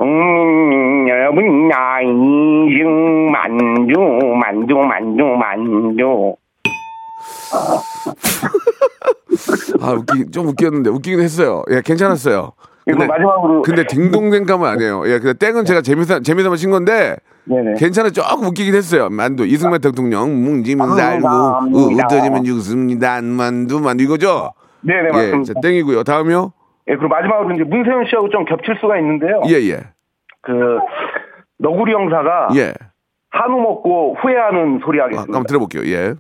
음, 0.00 0.06
여러분, 1.08 1.68
나 1.68 2.00
이승 2.00 3.30
만두, 3.30 4.00
만두, 4.36 4.76
만두, 4.76 5.24
만두. 5.24 6.36
아, 9.80 9.92
웃기, 9.92 10.30
좀 10.30 10.48
웃겼는데, 10.48 10.90
웃기긴 10.90 11.20
했어요. 11.20 11.62
예, 11.70 11.80
괜찮았어요. 11.84 12.52
근데, 12.84 13.06
마지막으로. 13.06 13.62
근데 13.62 13.84
딩동댕감은 13.88 14.68
아니에요. 14.68 15.02
예, 15.06 15.18
근데 15.18 15.34
땡은 15.34 15.64
제가 15.64 15.82
재미삼, 15.82 16.22
재미삼아 16.22 16.56
친 16.56 16.70
건데, 16.70 17.16
네네. 17.44 17.74
괜찮아 17.78 18.10
조금 18.10 18.46
웃기긴 18.48 18.74
했어요. 18.74 19.08
만두 19.08 19.46
이승만 19.46 19.80
대통령 19.80 20.42
뭉지면 20.44 20.96
살고 20.96 21.22
감사합니다. 21.22 22.06
웃어지면 22.14 22.44
죽습니다. 22.44 23.20
만두 23.22 23.80
만두 23.80 24.02
이거죠? 24.02 24.52
네네, 24.80 25.08
예, 25.08 25.12
맞습니다. 25.12 25.54
자, 25.54 25.60
땡이고요. 25.60 26.02
다음이요? 26.02 26.52
예, 26.88 26.96
그리고 26.96 27.08
마지막으로 27.08 27.54
이제 27.54 27.62
문세윤 27.64 28.06
씨하고 28.08 28.28
좀 28.30 28.44
겹칠 28.46 28.76
수가 28.80 28.98
있는데요. 28.98 29.42
예, 29.48 29.54
예, 29.70 29.80
그, 30.46 30.78
너구리 31.58 31.92
형사가 31.92 32.48
예. 32.56 32.72
한우 33.30 33.60
먹고 33.60 34.16
후회하는 34.20 34.80
소리 34.84 35.00
아, 35.00 35.04
하겠습니다. 35.04 35.36
한번 35.36 35.46
들어볼게요. 35.46 35.82
예, 35.86 36.14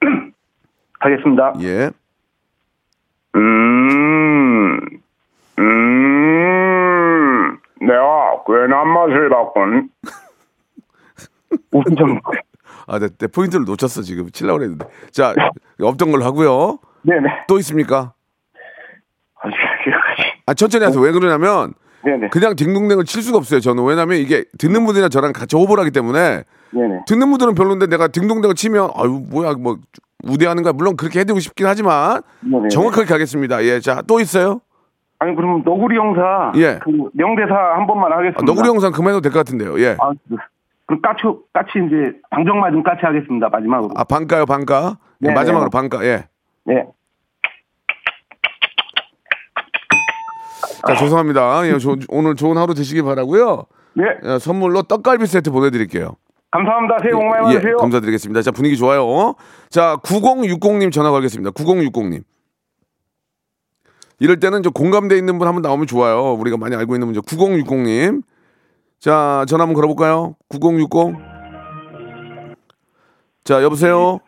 하겠습니다. 1.00 1.52
예. 1.60 1.90
음, 3.34 4.80
음, 5.58 7.58
내가 7.80 8.42
괜한 8.46 8.88
맛을 8.88 9.28
봤군. 9.28 9.88
웃음 11.72 11.96
좀. 11.96 12.20
아, 12.86 12.98
내, 12.98 13.08
내 13.18 13.26
포인트를 13.26 13.64
놓쳤어 13.64 14.02
지금 14.02 14.30
칠라고 14.30 14.58
그랬는데. 14.58 14.86
자, 15.10 15.34
없던 15.82 16.12
걸로 16.12 16.24
하고요. 16.24 16.78
네네. 17.02 17.44
또 17.48 17.58
있습니까? 17.58 18.12
아. 19.42 19.48
아, 20.46 20.54
천천히 20.54 20.84
하세요. 20.84 21.02
왜 21.02 21.10
그러냐면 21.12 21.72
네네. 22.04 22.28
그냥 22.28 22.54
딩동댕을 22.56 23.04
칠 23.04 23.22
수가 23.22 23.38
없어요. 23.38 23.60
저는 23.60 23.84
왜냐면 23.84 24.18
이게 24.18 24.44
듣는 24.58 24.84
분들이나 24.84 25.08
저랑 25.08 25.32
같이 25.32 25.56
호흡을 25.56 25.78
하기 25.80 25.90
때문에 25.90 26.44
네네. 26.72 27.00
듣는 27.06 27.30
분들은 27.30 27.54
별론데 27.54 27.86
내가 27.86 28.08
딩동댕을 28.08 28.54
치면 28.54 28.90
아유 28.96 29.22
뭐야 29.30 29.54
뭐 29.58 29.76
우대하는 30.24 30.62
거야. 30.62 30.72
물론 30.72 30.96
그렇게 30.96 31.20
해드리고 31.20 31.40
싶긴 31.40 31.66
하지만 31.66 32.22
네네. 32.40 32.68
정확하게 32.68 33.06
가겠습니다. 33.06 33.64
예, 33.64 33.80
자 33.80 34.02
또 34.06 34.20
있어요? 34.20 34.60
아니, 35.20 35.34
그럼 35.36 35.62
너구리 35.64 35.96
형사. 35.96 36.52
예. 36.56 36.78
그 36.82 36.90
명대사 37.14 37.54
한 37.54 37.86
번만 37.86 38.12
아, 38.12 38.16
하겠습니다. 38.16 38.42
너구리 38.44 38.68
영상 38.68 38.92
그만해도 38.92 39.20
될 39.22 39.32
것 39.32 39.38
같은데요. 39.38 39.78
예. 39.80 39.96
아, 40.00 40.10
그- 40.28 40.36
그럼 40.86 41.00
까치, 41.00 41.22
까치 41.54 41.70
이제 41.86 42.12
방정 42.30 42.60
맞은 42.60 42.82
까치 42.82 43.00
하겠습니다. 43.06 43.48
마지막으로. 43.48 43.94
아 43.96 44.04
반가요 44.04 44.44
반가. 44.44 44.98
예, 45.22 45.28
네, 45.28 45.32
마지막으로 45.32 45.70
네. 45.70 45.78
반가. 45.78 46.04
예. 46.04 46.24
네. 46.66 46.84
자, 50.86 50.94
죄송합니다. 50.96 51.66
예, 51.68 51.78
조- 51.78 51.96
오늘 52.08 52.34
좋은 52.34 52.56
하루 52.56 52.74
되시기 52.74 53.02
바라고요. 53.02 53.64
네, 53.94 54.04
예, 54.24 54.38
선물로 54.38 54.82
떡갈비 54.82 55.26
세트 55.26 55.50
보내드릴게요. 55.50 56.16
감사합니다. 56.50 56.96
새해 57.02 57.12
복 57.12 57.24
많이 57.24 57.50
예, 57.50 57.54
받으세요. 57.54 57.76
감사드리겠습니다. 57.78 58.42
자, 58.42 58.50
분위기 58.50 58.76
좋아요. 58.76 59.34
자, 59.70 59.96
9060님 60.04 60.92
전화 60.92 61.10
걸겠습니다. 61.10 61.50
9060님. 61.52 62.22
이럴 64.20 64.38
때는 64.38 64.62
저 64.62 64.70
공감대 64.70 65.16
있는 65.18 65.38
분 65.38 65.48
한번 65.48 65.62
나오면 65.62 65.86
좋아요. 65.86 66.32
우리가 66.34 66.56
많이 66.56 66.76
알고 66.76 66.94
있는 66.94 67.08
분죠. 67.08 67.22
9060님. 67.22 68.22
자, 69.00 69.44
전화 69.48 69.62
한번 69.64 69.74
걸어볼까요? 69.74 70.36
9060. 70.48 71.16
자, 73.42 73.62
여보세요? 73.62 74.20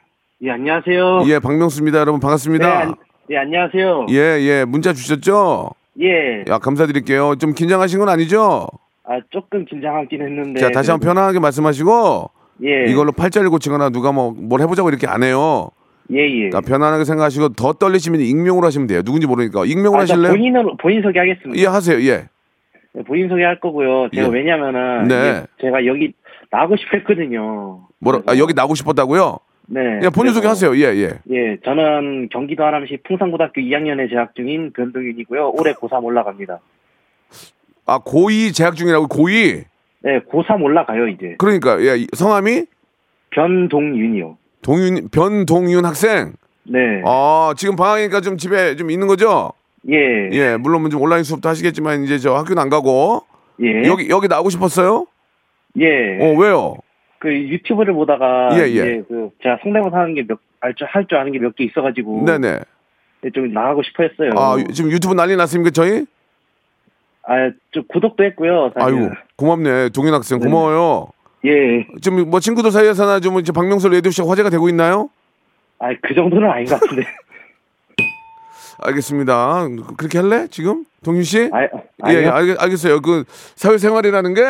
예, 0.42 0.50
안녕하세요. 0.50 1.22
예, 1.28 1.38
박명수입니다. 1.38 1.98
여러분, 2.00 2.20
반갑습니다. 2.20 2.84
네, 2.86 2.92
예, 3.30 3.38
안녕하세요. 3.38 4.06
예, 4.10 4.14
예, 4.40 4.64
문자 4.66 4.92
주셨죠? 4.92 5.70
예. 6.00 6.44
야, 6.48 6.58
감사드릴게요. 6.58 7.36
좀 7.36 7.52
긴장하신 7.54 7.98
건 8.00 8.08
아니죠? 8.08 8.66
아, 9.04 9.18
조금 9.30 9.64
긴장하긴 9.64 10.20
했는데. 10.20 10.60
자, 10.60 10.70
다시 10.70 10.90
한번 10.90 11.08
편안하게 11.08 11.38
말씀하시고, 11.38 12.30
예. 12.64 12.90
이걸로 12.90 13.12
팔자를 13.12 13.50
고치거나 13.50 13.90
누가 13.90 14.12
뭐 14.12 14.32
뭘 14.32 14.60
해보자고 14.60 14.88
이렇게 14.88 15.06
안 15.06 15.22
해요. 15.22 15.70
예, 16.12 16.18
예. 16.20 16.48
그러니까 16.50 16.60
편안하게 16.60 17.04
생각하시고 17.04 17.50
더 17.50 17.72
떨리시면 17.72 18.20
익명으로 18.20 18.66
하시면 18.66 18.86
돼요. 18.86 19.02
누군지 19.02 19.26
모르니까 19.26 19.64
익명으로 19.64 20.02
아, 20.02 20.04
저 20.06 20.14
하실래요? 20.14 20.32
본인으로, 20.32 20.76
본인 20.76 21.02
소개하겠습니다. 21.02 21.60
예, 21.60 21.66
하세요. 21.66 21.98
예. 22.02 22.28
네, 22.94 23.02
본인 23.06 23.28
소개할 23.28 23.58
거고요. 23.60 24.08
제가 24.14 24.28
예. 24.28 24.30
왜냐면은. 24.32 25.08
네. 25.08 25.44
제가 25.60 25.84
여기 25.86 26.12
나가고 26.50 26.76
싶어 26.76 26.96
했거든요. 26.98 27.80
뭐라 27.98 28.20
아, 28.26 28.36
여기 28.38 28.54
나고 28.54 28.74
싶었다고요? 28.74 29.38
네. 29.66 30.00
예, 30.04 30.08
본인 30.10 30.32
소개하세요. 30.32 30.76
예, 30.76 30.82
예. 30.96 31.10
예, 31.30 31.56
저는 31.64 32.28
경기도 32.30 32.64
하남시 32.64 32.98
풍산고등학교 33.06 33.60
2학년에 33.60 34.08
재학 34.08 34.34
중인 34.34 34.72
변동윤이고요. 34.72 35.50
올해 35.58 35.72
고3 35.74 36.04
올라갑니다. 36.04 36.60
아, 37.86 37.98
고2 38.00 38.54
재학 38.54 38.76
중이라고 38.76 39.08
고2. 39.08 39.64
네, 40.02 40.20
고3 40.20 40.62
올라가요, 40.62 41.08
이제. 41.08 41.34
그러니까 41.38 41.80
예, 41.82 41.96
이- 41.98 42.06
성함이 42.16 42.64
변동윤이요. 43.30 44.38
동윤 44.62 45.08
변동윤 45.10 45.84
학생. 45.84 46.32
네. 46.64 47.02
아, 47.04 47.52
지금 47.56 47.76
방학이니까 47.76 48.20
좀 48.20 48.36
집에 48.36 48.76
좀 48.76 48.90
있는 48.90 49.06
거죠? 49.06 49.52
예. 49.88 50.28
예, 50.32 50.56
물론 50.56 50.88
좀 50.90 51.00
온라인 51.02 51.22
수업도 51.22 51.48
하시겠지만 51.48 52.02
이제 52.04 52.18
저 52.18 52.34
학교는 52.34 52.60
안 52.60 52.68
가고 52.68 53.22
예. 53.62 53.84
여기 53.86 54.08
여기 54.08 54.26
나오고 54.26 54.50
싶었어요? 54.50 55.06
예. 55.78 56.18
어, 56.20 56.34
왜요? 56.38 56.74
그 57.26 57.32
유튜브를 57.34 57.92
보다가 57.94 58.50
예, 58.52 58.62
예. 58.62 58.66
이제 58.68 59.02
그 59.08 59.30
제가 59.42 59.58
성대모사 59.64 59.96
하는 59.98 60.14
게몇할줄 60.14 60.86
할 60.88 61.06
줄 61.08 61.18
아는 61.18 61.32
게 61.32 61.38
몇 61.40 61.56
개 61.56 61.64
있어가지고 61.64 62.22
네, 62.24 62.38
네. 62.38 62.60
좀 63.34 63.52
나가고 63.52 63.82
싶어 63.82 64.04
했어요. 64.04 64.30
아, 64.36 64.56
유- 64.60 64.72
지금 64.72 64.92
유튜브 64.92 65.14
난리 65.14 65.34
났습니까, 65.34 65.70
저희? 65.70 66.04
아, 67.24 67.50
좀 67.72 67.82
구독도 67.88 68.22
했고요. 68.22 68.70
사실. 68.78 68.96
아이고, 69.00 69.10
고맙네. 69.34 69.88
동윤 69.88 70.14
학생 70.14 70.38
네. 70.38 70.46
고마워요. 70.46 71.08
예. 71.44 71.84
지금 72.00 72.30
뭐 72.30 72.38
친구들 72.38 72.70
사이에서나 72.70 73.18
좀 73.18 73.40
이제 73.40 73.50
박명수 73.50 73.88
레디오 73.88 74.12
씨 74.12 74.22
화제가 74.22 74.48
되고 74.50 74.68
있나요? 74.68 75.10
아, 75.80 75.88
그 76.02 76.14
정도는 76.14 76.48
아닌 76.48 76.66
것 76.66 76.78
같은데. 76.80 77.02
알겠습니다. 78.78 79.66
그렇게 79.96 80.18
할래? 80.18 80.46
지금? 80.48 80.84
동윤 81.02 81.22
씨? 81.24 81.50
아, 81.52 81.62
예. 82.12 82.14
예, 82.22 82.26
알겠, 82.28 82.60
알겠어요. 82.62 83.00
그 83.00 83.24
사회생활이라는 83.56 84.34
게 84.34 84.42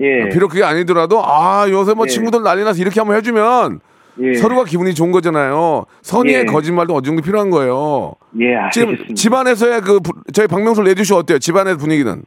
예. 0.00 0.28
비록 0.28 0.48
그게 0.48 0.62
아니더라도 0.64 1.22
아 1.24 1.66
요새 1.70 1.94
뭐 1.94 2.06
예. 2.06 2.08
친구들 2.08 2.42
난리 2.42 2.62
나서 2.64 2.80
이렇게 2.80 3.00
한번 3.00 3.16
해주면 3.16 3.80
예. 4.20 4.34
서로가 4.34 4.64
기분이 4.64 4.94
좋은 4.94 5.10
거잖아요. 5.12 5.86
선의의 6.02 6.40
예. 6.40 6.44
거짓말도 6.44 6.94
어느 6.94 7.04
정도 7.04 7.22
필요한 7.22 7.50
거예요. 7.50 8.14
예, 8.40 8.56
지금 8.72 8.88
알겠습니다. 8.90 9.14
집안에서의 9.14 9.80
그 9.82 10.00
부- 10.00 10.12
저희 10.32 10.46
박명수 10.46 10.82
레디쇼 10.82 11.16
어때요? 11.16 11.38
집안의 11.38 11.76
분위기는? 11.78 12.22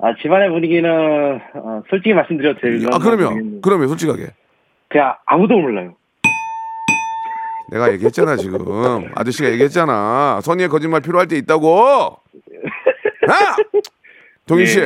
아, 0.00 0.14
집안의 0.22 0.50
분위기는 0.50 1.40
어, 1.54 1.82
솔직히 1.90 2.14
말씀드려도 2.14 2.60
될까요? 2.60 2.88
아 2.92 2.98
그러면 2.98 3.60
그러면 3.62 3.88
솔직하게 3.88 4.26
그냥 4.88 5.14
아무도 5.26 5.58
몰라요. 5.58 5.94
내가 7.70 7.92
얘기했잖아 7.92 8.36
지금 8.36 8.58
아저씨가 9.14 9.50
얘기했잖아 9.50 10.40
선의의 10.42 10.68
거짓말 10.70 11.00
필요할 11.02 11.26
때 11.28 11.36
있다고. 11.36 12.16
아! 13.28 13.56
동희 14.46 14.64
씨 14.66 14.80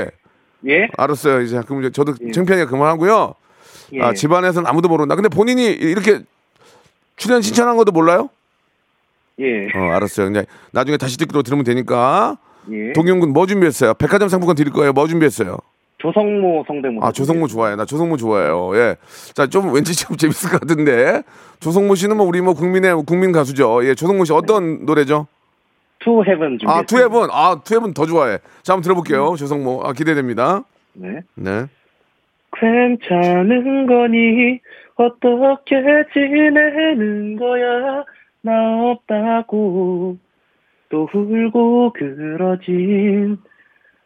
예? 0.68 0.88
알았어요 0.96 1.40
이제 1.42 1.61
그럼 1.66 1.83
이제 1.83 1.90
저도 1.90 2.14
예. 2.27 2.31
창피하니까 2.33 2.70
그만하고요. 2.70 3.35
예. 3.94 4.03
아 4.03 4.14
집안에서는 4.14 4.68
아무도 4.68 4.88
모른다. 4.88 5.14
근데 5.14 5.29
본인이 5.29 5.66
이렇게 5.66 6.20
출연 7.16 7.42
신청한 7.42 7.77
것도 7.77 7.92
몰라요? 7.92 8.29
예. 9.40 9.66
어 9.75 9.90
알았어요. 9.92 10.27
그냥 10.29 10.44
나중에 10.72 10.96
다시 10.96 11.16
듣기로 11.18 11.42
들으면 11.42 11.64
되니까. 11.64 12.38
예. 12.70 12.92
동영군 12.92 13.33
뭐 13.33 13.46
준비했어요? 13.46 13.94
백화점 13.94 14.29
상품권 14.29 14.55
드릴 14.57 14.72
거예요. 14.72 14.92
뭐 14.92 15.07
준비했어요? 15.09 15.59
조성모 15.98 16.64
성대모사. 16.66 17.07
아 17.07 17.12
조성모 17.12 17.46
좋아해. 17.48 17.77
나 17.77 17.85
조성모 17.85 18.16
좋아해요. 18.16 18.70
예. 18.77 18.96
자 19.35 19.46
좀 19.46 19.72
왠지 19.72 19.94
좀 19.96 20.16
재밌을 20.18 20.51
것 20.51 20.61
같은데. 20.61 21.22
조성모 21.61 21.94
씨는 21.96 22.16
뭐 22.16 22.27
우리 22.27 22.40
뭐 22.40 22.55
국민의 22.55 23.03
국민 23.07 23.33
가수죠. 23.33 23.85
예. 23.87 23.94
조성모 23.94 24.25
씨 24.25 24.33
어떤 24.33 24.85
노래죠? 24.85 25.27
To 26.03 26.23
Heaven 26.25 26.59
준비. 26.59 26.67
아 26.67 26.83
To 26.83 26.93
Heaven. 26.93 27.29
아 27.31 27.61
To 27.65 27.72
Heaven 27.72 27.95
더 27.95 28.07
좋아해. 28.07 28.38
자 28.62 28.73
한번 28.75 28.83
들어볼게요. 28.83 29.35
조성모. 29.37 29.83
아 29.85 29.93
기대됩니다. 29.93 30.65
네. 30.95 31.21
네. 31.35 31.67
괜찮은 32.55 33.87
거니 33.87 34.61
어떻게 34.97 35.75
지내는 36.12 37.37
거야 37.37 38.05
나 38.43 38.53
없다고 38.91 40.19
또 40.91 41.09
울고 41.15 41.93
그러진 41.95 43.38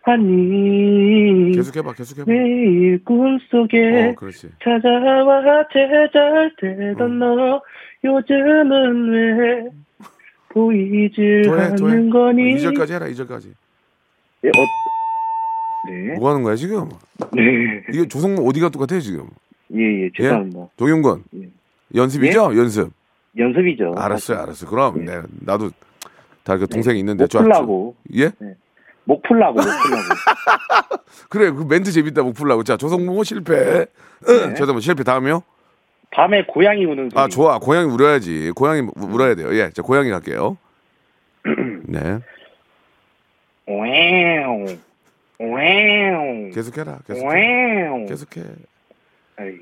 않니 0.04 1.52
계속해봐. 1.56 1.92
계속해봐. 1.94 2.30
매일 2.30 3.04
꿈속에 3.04 4.14
어. 4.16 4.28
찾아와 4.62 5.66
제잘 5.72 6.52
되던 6.60 7.18
너 7.18 7.60
요즘은 8.04 9.08
왜 9.10 9.64
보이질 10.66 11.42
더해. 11.44 11.64
않는 11.66 12.08
거니 12.08 12.56
2절까지 12.56 12.92
해라. 12.92 13.06
2절까지. 13.08 13.52
예, 14.44 14.48
어, 14.48 15.90
네. 15.90 16.14
뭐 16.18 16.30
하는 16.30 16.42
거야 16.42 16.56
지금? 16.56 16.88
네. 17.34 17.42
이게 17.92 18.08
조성모 18.08 18.48
어디가 18.48 18.70
똑같아요 18.70 19.00
지금? 19.00 19.26
예, 19.74 20.04
예, 20.04 20.10
죄송합니다. 20.16 20.68
동영군. 20.78 21.24
예. 21.36 21.48
연습이죠? 21.94 22.56
연습. 22.56 22.90
연습이죠. 23.36 23.92
알았어요. 23.98 24.38
알았어요. 24.40 24.70
그럼 24.70 25.00
예. 25.02 25.04
네, 25.04 25.22
나도 25.40 25.70
다 26.42 26.56
그 26.56 26.66
동생이 26.66 26.98
있는데 27.00 27.24
목 27.24 27.30
풀라고. 27.42 27.94
예? 28.14 28.30
목 29.04 29.22
풀라고, 29.24 29.54
목 29.56 29.62
풀라고. 29.62 30.02
그래 31.28 31.50
그 31.50 31.66
멘트 31.68 31.92
재밌다 31.92 32.22
못 32.22 32.32
풀라고 32.32 32.62
자 32.64 32.76
조성모 32.78 33.22
실패 33.24 33.54
네. 33.64 33.86
죄송합니다 34.54 34.80
실패 34.80 35.02
다음이요 35.04 35.42
밤에 36.16 36.44
고양이 36.46 36.82
우는 36.86 37.10
소리. 37.10 37.20
아 37.22 37.28
좋아 37.28 37.58
고양이 37.58 37.86
울어야지 37.90 38.50
고양이 38.56 38.80
우- 38.80 38.90
울어야 38.96 39.34
돼요 39.34 39.54
예 39.54 39.70
자 39.70 39.82
고양이 39.82 40.08
갈게요 40.10 40.56
네 41.86 42.18
Wow. 43.68 44.64
Wow. 45.38 46.50
계속해라 46.54 47.00
계속해 47.06 47.88
wow. 47.88 48.06
계속해 48.06 48.40
아이, 49.38 49.52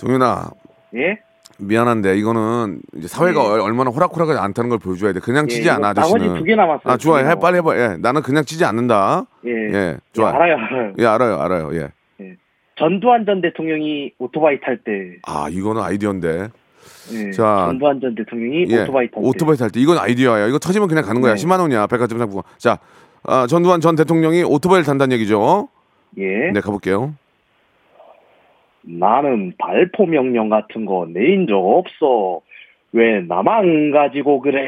동윤아 0.00 0.50
예? 0.96 1.20
미안한데 1.58 2.16
이거는 2.16 2.80
이제 2.96 3.06
사회가 3.06 3.40
예. 3.44 3.46
얼- 3.46 3.60
얼마나 3.60 3.90
호락호락하지 3.90 4.40
않다는 4.40 4.70
걸 4.70 4.78
보여줘야 4.80 5.12
돼 5.12 5.20
그냥 5.20 5.44
예, 5.48 5.54
치지 5.54 5.70
않아 5.70 5.92
이거 5.92 6.00
나머지 6.00 6.14
아저씨는 6.16 6.38
두개 6.38 6.54
남았어요. 6.56 6.92
아 6.92 6.96
좋아 6.96 7.18
해. 7.18 7.34
빨리 7.36 7.58
해봐 7.58 7.76
예 7.78 7.96
나는 8.00 8.22
그냥 8.22 8.44
치지 8.44 8.64
않는다 8.64 9.26
예. 9.46 9.50
예 9.72 9.96
좋아 10.12 10.30
예, 10.30 10.34
알아요, 10.34 10.56
알아요. 10.56 10.94
예 10.98 11.06
알아요 11.06 11.38
알아요 11.40 11.74
예 11.76 11.88
전두환 12.80 13.26
전 13.26 13.40
대통령이 13.40 14.12
오토바이 14.18 14.58
탈 14.60 14.78
때. 14.78 15.18
아 15.26 15.48
이거는 15.50 15.82
아이디어인데 15.82 16.48
예. 17.12 17.30
자, 17.32 17.66
전두환 17.68 18.00
전 18.00 18.14
대통령이 18.14 18.66
예, 18.68 18.82
오토바이 18.82 19.10
탈 19.10 19.22
때. 19.22 19.28
오토바이 19.28 19.56
탈 19.56 19.70
때 19.70 19.80
이건 19.80 19.98
아이디어야. 19.98 20.46
이거 20.48 20.58
터지면 20.58 20.88
그냥 20.88 21.04
가는 21.04 21.20
거야. 21.20 21.34
네. 21.34 21.44
10만 21.44 21.60
원이야. 21.60 21.86
백화점 21.86 22.18
상품권. 22.18 22.42
자, 22.58 22.78
아, 23.22 23.46
전두환 23.46 23.80
전 23.80 23.96
대통령이 23.96 24.42
오토바이를 24.44 24.84
탄다는 24.84 25.14
얘기죠. 25.14 25.68
예. 26.18 26.50
네, 26.52 26.60
가볼게요. 26.60 27.14
나는 28.82 29.52
발포 29.58 30.06
명령 30.06 30.48
같은 30.48 30.86
거 30.86 31.06
내인 31.08 31.46
적 31.46 31.56
없어. 31.58 32.40
왜 32.92 33.20
나만 33.20 33.92
가지고 33.92 34.40
그래? 34.40 34.60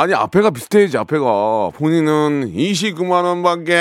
아니 0.00 0.14
앞에가 0.14 0.50
비슷해야지 0.50 0.96
앞에가. 0.96 1.72
본인은 1.74 2.52
29만 2.54 3.24
원밖에. 3.24 3.72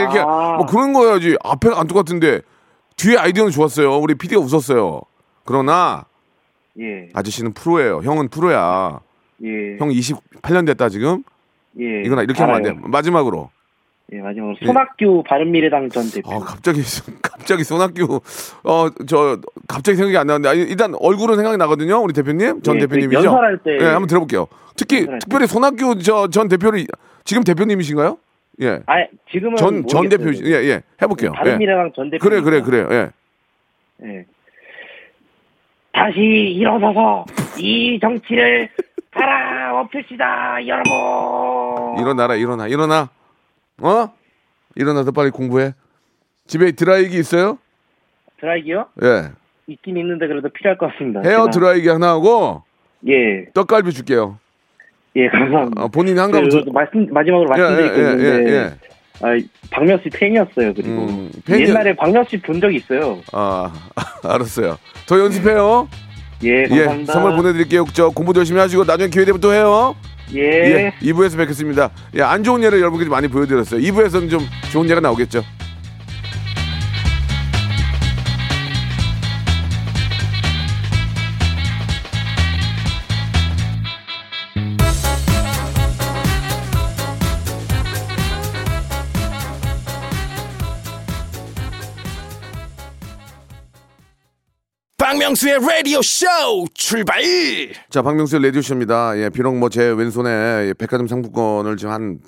이렇게 0.00 0.18
아. 0.18 0.56
뭐 0.58 0.66
그런 0.66 0.92
거야지. 0.92 1.36
앞에가 1.42 1.80
안 1.80 1.86
똑같은데 1.86 2.42
뒤에 2.96 3.16
아이디어는 3.16 3.50
좋았어요. 3.50 3.96
우리 3.96 4.14
PD가 4.14 4.42
웃었어요. 4.42 5.00
그러나 5.44 6.04
예, 6.78 7.08
아저씨는 7.14 7.54
프로예요. 7.54 8.02
형은 8.02 8.28
프로야. 8.28 9.00
예, 9.42 9.76
형 9.78 9.88
28년 9.88 10.66
됐다 10.66 10.90
지금? 10.90 11.22
예. 11.80 12.02
이건 12.04 12.18
이렇게 12.22 12.42
하면 12.42 12.56
알아요. 12.56 12.74
안돼 12.74 12.88
마지막으로 12.88 13.50
예, 14.12 14.18
마지막으로 14.20 14.56
손학규 14.64 15.22
바른미래당 15.26 15.88
전 15.88 16.04
대표. 16.10 16.30
어, 16.30 16.38
갑자기, 16.40 16.82
갑자기 17.22 17.64
손학규, 17.64 18.20
어, 18.64 18.86
저, 19.08 19.38
갑자기 19.66 19.96
생각이 19.96 20.16
안 20.18 20.26
나는데, 20.26 20.48
아니, 20.48 20.60
일단 20.62 20.94
얼굴은 21.00 21.36
생각이 21.36 21.56
나거든요, 21.56 21.96
우리 22.02 22.12
대표님? 22.12 22.60
전 22.62 22.76
예, 22.76 22.80
대표님이죠? 22.80 23.20
그 23.20 23.24
연설할 23.26 23.58
때- 23.64 23.78
예, 23.80 23.84
한번 23.86 24.06
들어볼게요. 24.06 24.46
특히. 24.76 25.06
특별히 25.20 25.46
손학규 25.46 25.98
저, 26.02 26.28
전 26.28 26.48
대표를, 26.48 26.84
지금 27.24 27.42
대표님이신가요? 27.44 28.18
예. 28.60 28.80
아, 28.86 28.94
지금은 29.32 29.56
전, 29.56 29.86
전. 29.86 30.08
대표, 30.08 30.30
예, 30.44 30.52
예. 30.68 30.82
해볼게요. 31.00 31.32
예. 31.34 31.38
바른미래당 31.38 31.92
전 31.96 32.10
대표. 32.10 32.28
그래, 32.28 32.40
그래, 32.42 32.60
그래요. 32.60 32.88
예. 32.92 33.10
예. 34.04 34.26
다시 35.92 36.18
일어서서 36.20 37.24
이 37.58 37.98
정치를 38.00 38.68
갈아 39.12 39.80
엎읍시다, 39.80 40.66
여러분. 40.66 41.98
일어나라, 42.00 42.34
일어나, 42.34 42.66
일어나. 42.66 43.08
어? 43.80 44.08
일어나서 44.76 45.12
빨리 45.12 45.30
공부해. 45.30 45.72
집에 46.46 46.72
드라이기 46.72 47.18
있어요? 47.18 47.58
드라이기요? 48.40 48.86
예. 49.02 49.30
있긴 49.66 49.96
있는데 49.96 50.26
그래도 50.26 50.48
필요할 50.50 50.76
것 50.76 50.92
같습니다. 50.92 51.20
헤어 51.24 51.46
제가- 51.46 51.52
드라이기 51.52 51.88
하나 51.88 52.08
하고, 52.10 52.62
예, 53.08 53.46
떡갈비 53.54 53.92
줄게요. 53.92 54.38
예, 55.16 55.28
감사합니다. 55.28 55.82
어, 55.82 55.88
본인이 55.88 56.18
한 56.18 56.30
가지. 56.30 56.48
그, 56.64 56.70
말씀 56.70 57.06
마지막으로 57.10 57.48
예, 57.56 57.60
말씀드릴 57.62 57.94
게 57.94 58.00
예, 58.00 58.04
예, 58.04 58.10
있는데 58.10 58.50
예, 58.50 58.54
예. 58.56 58.74
아, 59.22 59.38
박명 59.70 59.98
씨 60.02 60.10
팬이었어요. 60.10 60.74
그리고 60.74 61.06
음, 61.06 61.30
팬이요? 61.46 61.68
옛날에 61.68 61.94
박명 61.94 62.24
씨본 62.24 62.60
적이 62.60 62.76
있어요. 62.76 63.20
아, 63.32 63.72
알았어요. 64.24 64.76
더 65.06 65.18
연습해요. 65.20 65.88
예, 66.42 66.64
예, 66.64 66.66
감사합니다. 66.66 67.12
선물 67.12 67.36
보내드릴게요. 67.36 67.84
저 67.94 68.10
공부도 68.10 68.40
열심히 68.40 68.60
하시고 68.60 68.84
나중에 68.84 69.08
기회 69.08 69.24
되면 69.24 69.40
또 69.40 69.52
해요. 69.52 69.94
예. 70.34 70.40
예, 70.40 70.92
2부에서 71.02 71.36
뵙겠습니다. 71.36 71.90
예, 72.14 72.22
안 72.22 72.42
좋은 72.42 72.62
예를 72.62 72.78
여러분께 72.80 73.08
많이 73.08 73.28
보여드렸어요. 73.28 73.80
2부에서는 73.80 74.30
좀 74.30 74.46
좋은 74.72 74.88
예가 74.88 75.00
나오겠죠. 75.00 75.42
박명수의 95.34 95.58
라디오 95.60 96.00
쇼 96.00 96.26
출발 96.74 97.20
자, 97.90 98.02
박명수의 98.02 98.40
라디오 98.42 98.62
쇼입니다. 98.62 99.18
예, 99.18 99.28
비록 99.30 99.56
뭐 99.56 99.68
제 99.68 99.82
왼손에 99.82 100.30
예, 100.68 100.74
백화점 100.78 101.08
상품권을 101.08 101.76
지금 101.76 101.92
한 101.92 102.20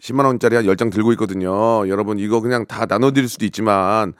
10만 0.00 0.24
원짜리 0.26 0.54
한 0.54 0.64
10장 0.64 0.92
들고 0.92 1.10
있거든요. 1.12 1.50
여러분, 1.88 2.20
이거 2.20 2.40
그냥 2.40 2.64
다 2.64 2.86
나눠 2.86 3.10
드릴 3.10 3.28
수도 3.28 3.44
있지만, 3.46 4.12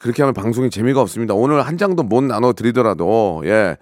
그렇게 0.00 0.22
하면 0.22 0.34
방송이 0.34 0.68
재미가 0.70 1.00
없습니다. 1.00 1.34
오늘 1.34 1.62
한 1.62 1.78
장도 1.78 2.02
못 2.02 2.24
나눠 2.24 2.52
드리더라도, 2.54 3.42
예. 3.44 3.76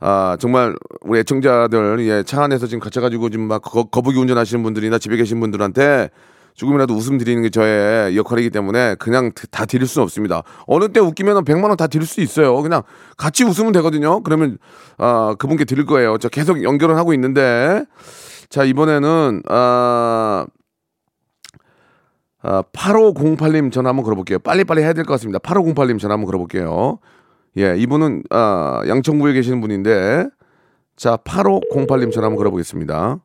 아, 0.00 0.38
정말 0.40 0.74
우리 1.02 1.18
애청자들, 1.20 2.00
예, 2.06 2.22
차 2.22 2.44
안에서 2.44 2.66
지금 2.66 2.80
갇혀 2.80 3.02
가지고 3.02 3.28
지금 3.28 3.46
막 3.46 3.60
거, 3.60 3.84
거북이 3.84 4.18
운전하시는 4.18 4.62
분들이나 4.62 4.98
집에 4.98 5.16
계신 5.16 5.38
분들한테 5.40 6.08
조금이라도 6.58 6.92
웃음 6.94 7.18
드리는 7.18 7.40
게 7.40 7.50
저의 7.50 8.16
역할이기 8.16 8.50
때문에 8.50 8.96
그냥 8.96 9.30
다 9.52 9.64
드릴 9.64 9.86
수는 9.86 10.02
없습니다. 10.02 10.42
어느 10.66 10.88
때 10.88 10.98
웃기면 10.98 11.44
100만 11.44 11.68
원 11.68 11.76
다 11.76 11.86
드릴 11.86 12.04
수 12.04 12.20
있어요. 12.20 12.60
그냥 12.62 12.82
같이 13.16 13.44
웃으면 13.44 13.70
되거든요. 13.74 14.20
그러면 14.24 14.58
아, 14.98 15.36
그분께 15.38 15.64
드릴 15.64 15.86
거예요. 15.86 16.18
저 16.18 16.28
계속 16.28 16.64
연결은 16.64 16.96
하고 16.96 17.14
있는데 17.14 17.84
자, 18.50 18.64
이번에는 18.64 19.42
아 19.48 20.46
아, 22.42 22.62
8508님 22.72 23.70
전화 23.70 23.90
한번 23.90 24.04
걸어볼게요. 24.04 24.40
빨리빨리 24.40 24.82
해야 24.82 24.92
될 24.92 25.04
것 25.04 25.12
같습니다. 25.14 25.38
8508님 25.38 26.00
전화 26.00 26.14
한번 26.14 26.26
걸어볼게요. 26.26 26.98
예, 27.58 27.76
이분은 27.76 28.24
아, 28.30 28.82
양천구에 28.88 29.32
계시는 29.32 29.60
분인데 29.60 30.26
자, 30.96 31.16
8508님 31.18 32.10
전화 32.12 32.26
한번 32.26 32.36
걸어보겠습니다. 32.38 33.18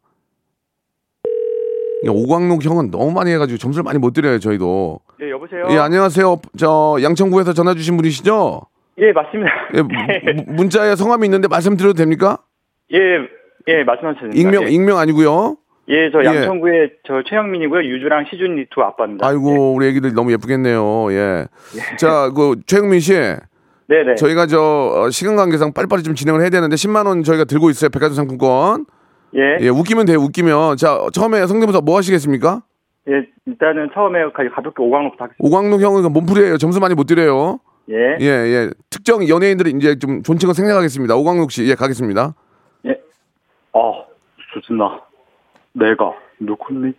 이 2.04 2.10
오광록 2.10 2.66
형은 2.66 2.92
너무 2.92 3.12
많이 3.12 3.32
해가지고 3.32 3.58
점수를 3.58 3.84
많이 3.84 3.98
못 3.98 4.12
드려요, 4.14 4.38
저희도. 4.40 5.00
예, 5.22 5.30
여보세요? 5.32 5.68
예, 5.70 5.78
안녕하세요. 5.78 6.42
저 6.58 6.98
양천구에서 7.02 7.54
전화 7.54 7.74
주신 7.74 7.96
분이시죠? 7.96 8.62
예, 9.00 9.12
맞습니다. 9.14 9.52
예, 9.76 9.82
무- 9.82 10.54
문자에 10.54 10.96
성함이 10.96 11.26
있는데 11.28 11.48
말씀드려도 11.48 11.94
됩니까? 11.94 12.40
예, 12.94 12.98
예, 13.70 13.84
말씀하셔도 13.86 14.30
됩니다. 14.32 14.38
익명, 14.40 14.64
예. 14.66 14.70
익명 14.70 14.98
아니고요. 14.98 15.56
예, 15.90 16.12
저 16.12 16.20
예. 16.22 16.26
양천구에 16.26 16.90
저 17.08 17.24
최영민이고요. 17.30 17.84
유주랑 17.86 18.26
시준이 18.30 18.66
두 18.70 18.82
아빠입니다. 18.82 19.26
아이고, 19.26 19.74
우리 19.74 19.88
애기들 19.88 20.14
너무 20.14 20.32
예쁘겠네요. 20.34 21.12
예. 21.14 21.48
자, 21.98 22.30
그 22.36 22.56
최영민 22.66 23.00
씨, 23.00 23.14
네, 23.14 24.04
네. 24.06 24.16
저희가 24.16 24.48
저 24.48 24.60
어, 24.62 25.10
시간 25.10 25.36
관계상 25.38 25.72
빨리빨리 25.74 26.04
좀 26.04 26.16
진행을 26.16 26.42
해야 26.42 26.50
되는데 26.50 26.76
10만 26.76 27.06
원 27.06 27.24
저희가 27.24 27.46
들고 27.46 27.70
있어요. 27.70 27.90
백화점 27.90 28.16
상품권. 28.16 28.86
예. 29.36 29.58
예, 29.66 29.70
웃기면 29.70 30.06
돼요. 30.06 30.20
웃기면. 30.20 30.78
자, 30.78 31.00
처음에 31.14 31.46
성대모사 31.48 31.82
뭐 31.82 31.98
하시겠습니까? 31.98 32.62
예, 33.10 33.26
일단은 33.46 33.90
처음에 33.94 34.20
가- 34.32 34.50
가볍게 34.56 34.82
오광로부터 34.82 35.26
하겠습니다. 35.26 35.36
오광록 35.46 35.82
형은 35.82 36.12
몸풀이에요. 36.14 36.58
점수 36.58 36.80
많이 36.80 36.94
못 36.96 37.06
드려요. 37.06 37.60
예. 37.90 37.96
예, 38.22 38.26
예. 38.26 38.70
특정 38.90 39.28
연예인들이 39.28 39.72
이제 39.72 39.98
좀 40.00 40.24
존칭을 40.24 40.54
생략하겠습니다. 40.56 41.16
오광록 41.16 41.52
씨, 41.52 41.66
예, 41.68 41.76
가겠습니다. 41.76 42.34
예. 42.86 42.92
아, 43.74 43.80
수진아. 44.54 45.02
내가 45.74 46.14
누구니? 46.40 46.94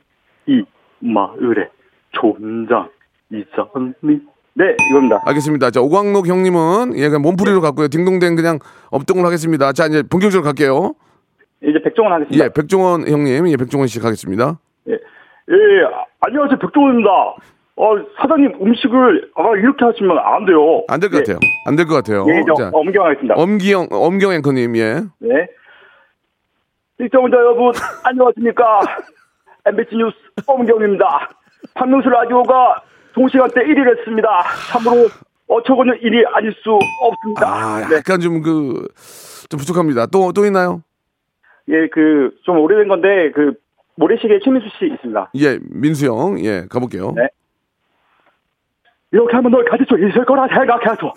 이 0.47 0.62
마을의 1.01 1.68
존장 2.12 2.88
이장니? 3.31 4.20
네, 4.57 4.64
이겁니다. 4.90 5.23
알겠습니다. 5.27 5.70
자, 5.70 5.81
오광록 5.81 6.27
형님은 6.27 6.92
예, 6.97 7.09
그냥 7.09 7.23
몸풀이로 7.23 7.61
갔고요. 7.61 7.88
딩동댕 7.88 8.37
그냥 8.37 8.59
업동을 8.90 9.25
하겠습니다. 9.25 9.73
자, 9.73 9.87
이제 9.87 10.03
본격적으로 10.03 10.44
갈게요. 10.44 10.94
이제 11.64 11.81
백종원 11.83 12.12
하겠습니다. 12.14 12.44
예, 12.44 12.48
백종원 12.50 13.07
형님, 13.09 13.48
예, 13.48 13.57
백종원 13.57 13.88
씨 13.88 14.00
가겠습니다. 14.00 14.59
예, 14.88 14.92
예, 14.92 15.57
안녕하세요. 16.20 16.59
백종원입니다. 16.59 17.11
어, 17.77 17.96
사장님 18.20 18.59
음식을 18.62 19.31
아, 19.35 19.42
이렇게 19.57 19.85
하시면 19.85 20.16
안 20.18 20.44
돼요. 20.46 20.85
안 20.88 21.00
될 21.00 21.11
것 21.11 21.18
같아요. 21.18 21.38
안 21.66 21.74
될 21.77 21.87
것 21.87 21.94
같아요. 21.94 22.24
예, 22.29 22.42
저 22.46 22.55
자, 22.55 22.70
엄경하겠습니다. 22.72 23.35
엄기영, 23.37 23.88
엄경 23.90 24.33
앵커님, 24.33 24.77
예. 24.77 25.03
네. 25.18 25.46
시청자 27.00 27.37
여러분, 27.37 27.72
안녕하십니까. 28.05 28.81
MBC 29.66 29.96
뉴스 29.96 30.16
엄경입니다. 30.46 31.31
박명수 31.74 32.09
라디오가 32.09 32.83
동시간대 33.14 33.61
1위를 33.64 33.98
했습니다. 33.98 34.29
참으로 34.70 35.09
어처구니 35.48 35.98
일이 36.03 36.24
아닐 36.35 36.53
수 36.62 36.79
없습니다. 37.00 37.46
아, 37.48 37.88
네. 37.88 37.96
약간 37.96 38.20
좀 38.20 38.40
그, 38.42 38.87
좀 39.48 39.59
부족합니다. 39.59 40.07
또, 40.07 40.33
또 40.33 40.44
있나요? 40.46 40.83
예, 41.68 41.88
그, 41.88 42.31
좀 42.44 42.59
오래된 42.59 42.88
건데, 42.88 43.31
그, 43.35 43.55
모래시계 43.96 44.40
최민수 44.44 44.68
씨 44.79 44.87
있습니다. 44.87 45.31
예, 45.37 45.59
민수 45.70 46.07
형, 46.07 46.38
예, 46.44 46.66
가볼게요. 46.68 47.12
네. 47.16 47.29
이렇게 49.12 49.37
하면 49.37 49.53
널 49.53 49.64
가질 49.64 49.87
수 49.88 49.96
있을 49.96 50.24
거라 50.24 50.48
생각해서. 50.48 51.14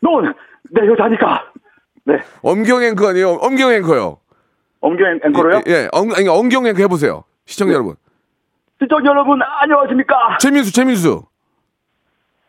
넌내 0.00 0.88
여자니까. 0.88 1.52
네. 2.04 2.18
엄경 2.42 2.82
앵커 2.82 3.08
아니에요? 3.08 3.30
엄경 3.40 3.72
앵커요. 3.72 4.18
엄경 4.80 5.18
앵커로요? 5.24 5.62
예, 5.66 5.72
예. 5.72 5.88
엄, 5.92 6.12
아니, 6.12 6.28
엄경 6.28 6.66
앵커 6.66 6.82
해보세요. 6.82 7.24
시청자 7.46 7.72
네. 7.72 7.74
여러분. 7.74 7.96
시청자 8.80 9.08
여러분, 9.10 9.40
안녕하십니까. 9.42 10.38
최민수, 10.38 10.72
최민수. 10.72 11.24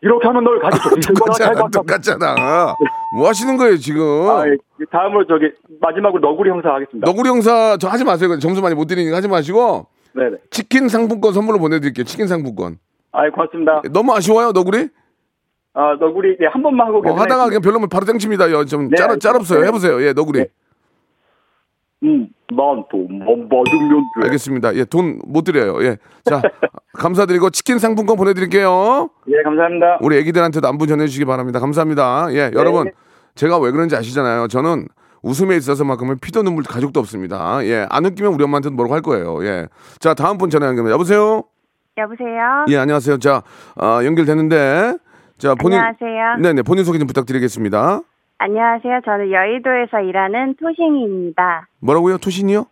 이렇게 0.06 0.26
하면 0.28 0.44
널 0.44 0.60
거라 0.60 0.70
똑같잖아. 1.08 1.68
똑같잖아. 1.68 2.74
뭐 3.16 3.28
하시는 3.28 3.56
거예요, 3.56 3.76
지금? 3.76 4.00
아, 4.28 4.46
예. 4.46 4.56
다음으로 4.90 5.26
저기, 5.26 5.50
마지막으로 5.80 6.20
너구리 6.20 6.48
형사 6.48 6.68
하겠습니다. 6.74 7.10
너구리 7.10 7.28
형사 7.28 7.76
저 7.80 7.88
하지 7.88 8.04
마세요. 8.04 8.38
점수 8.38 8.62
많이 8.62 8.74
못 8.76 8.86
드리니까 8.86 9.16
하지 9.16 9.26
마시고 9.28 9.86
네네. 10.14 10.36
치킨 10.50 10.88
상품권 10.88 11.32
선물로 11.32 11.58
보내드릴게요. 11.58 12.04
치킨 12.04 12.28
상품권. 12.28 12.78
아, 13.12 13.28
고맙습니다. 13.30 13.82
너무 13.92 14.14
아쉬워요, 14.14 14.52
너구리? 14.52 14.88
아, 15.74 15.96
너구리, 15.98 16.36
예, 16.40 16.46
한 16.46 16.62
번만 16.62 16.86
하고. 16.86 17.02
어, 17.06 17.14
하다가 17.14 17.46
그냥 17.46 17.60
별로면 17.60 17.88
바로 17.88 18.06
땡칩니다. 18.06 18.50
요, 18.52 18.64
좀 18.64 18.88
네, 18.88 18.96
짤. 18.96 19.18
짤없어요. 19.18 19.60
네. 19.60 19.66
해보세요. 19.66 20.00
예, 20.02 20.12
너구리. 20.12 20.38
네. 20.40 20.46
음, 22.02 22.28
난또못 22.50 23.48
받으면 23.48 24.02
돼. 24.20 24.24
알겠습니다. 24.24 24.74
예, 24.76 24.84
돈 24.84 25.18
못 25.26 25.42
드려요. 25.44 25.82
예. 25.84 25.96
자, 26.24 26.40
감사드리고 26.94 27.50
치킨 27.50 27.78
상품권 27.78 28.16
보내드릴게요. 28.16 29.08
예, 29.28 29.42
감사합니다. 29.42 29.98
우리 30.02 30.16
애기들한테도 30.18 30.66
안부 30.68 30.86
전해주시기 30.86 31.24
바랍니다. 31.24 31.58
감사합니다. 31.60 32.28
예, 32.32 32.50
여러분. 32.54 32.90
제가 33.34 33.58
왜 33.58 33.70
그런지 33.70 33.96
아시잖아요. 33.96 34.48
저는 34.48 34.86
웃음에 35.22 35.56
있어서만큼은 35.56 36.18
피도 36.20 36.42
눈물 36.42 36.64
가족도 36.64 37.00
없습니다. 37.00 37.64
예, 37.66 37.86
안 37.90 38.04
웃기면 38.06 38.32
우리 38.32 38.44
엄마한테도 38.44 38.74
뭐라고 38.74 38.94
할 38.94 39.02
거예요. 39.02 39.44
예. 39.44 39.66
자, 39.98 40.14
다음 40.14 40.38
분 40.38 40.48
전화 40.50 40.66
연결. 40.68 40.90
여보세요? 40.90 41.42
여보세요? 41.98 42.66
예, 42.68 42.76
안녕하세요. 42.76 43.18
자, 43.18 43.42
아, 43.76 44.02
연결되는데. 44.04 44.96
자, 45.38 45.54
본인. 45.54 45.78
안녕하세요. 45.78 46.36
네네, 46.42 46.62
본인 46.62 46.84
소개 46.84 46.98
좀 46.98 47.06
부탁드리겠습니다. 47.06 48.00
안녕하세요. 48.38 49.00
저는 49.04 49.32
여의도에서 49.32 50.00
일하는 50.00 50.54
토생이입니다. 50.60 51.68
뭐라고요? 51.80 52.18
토신이요? 52.18 52.66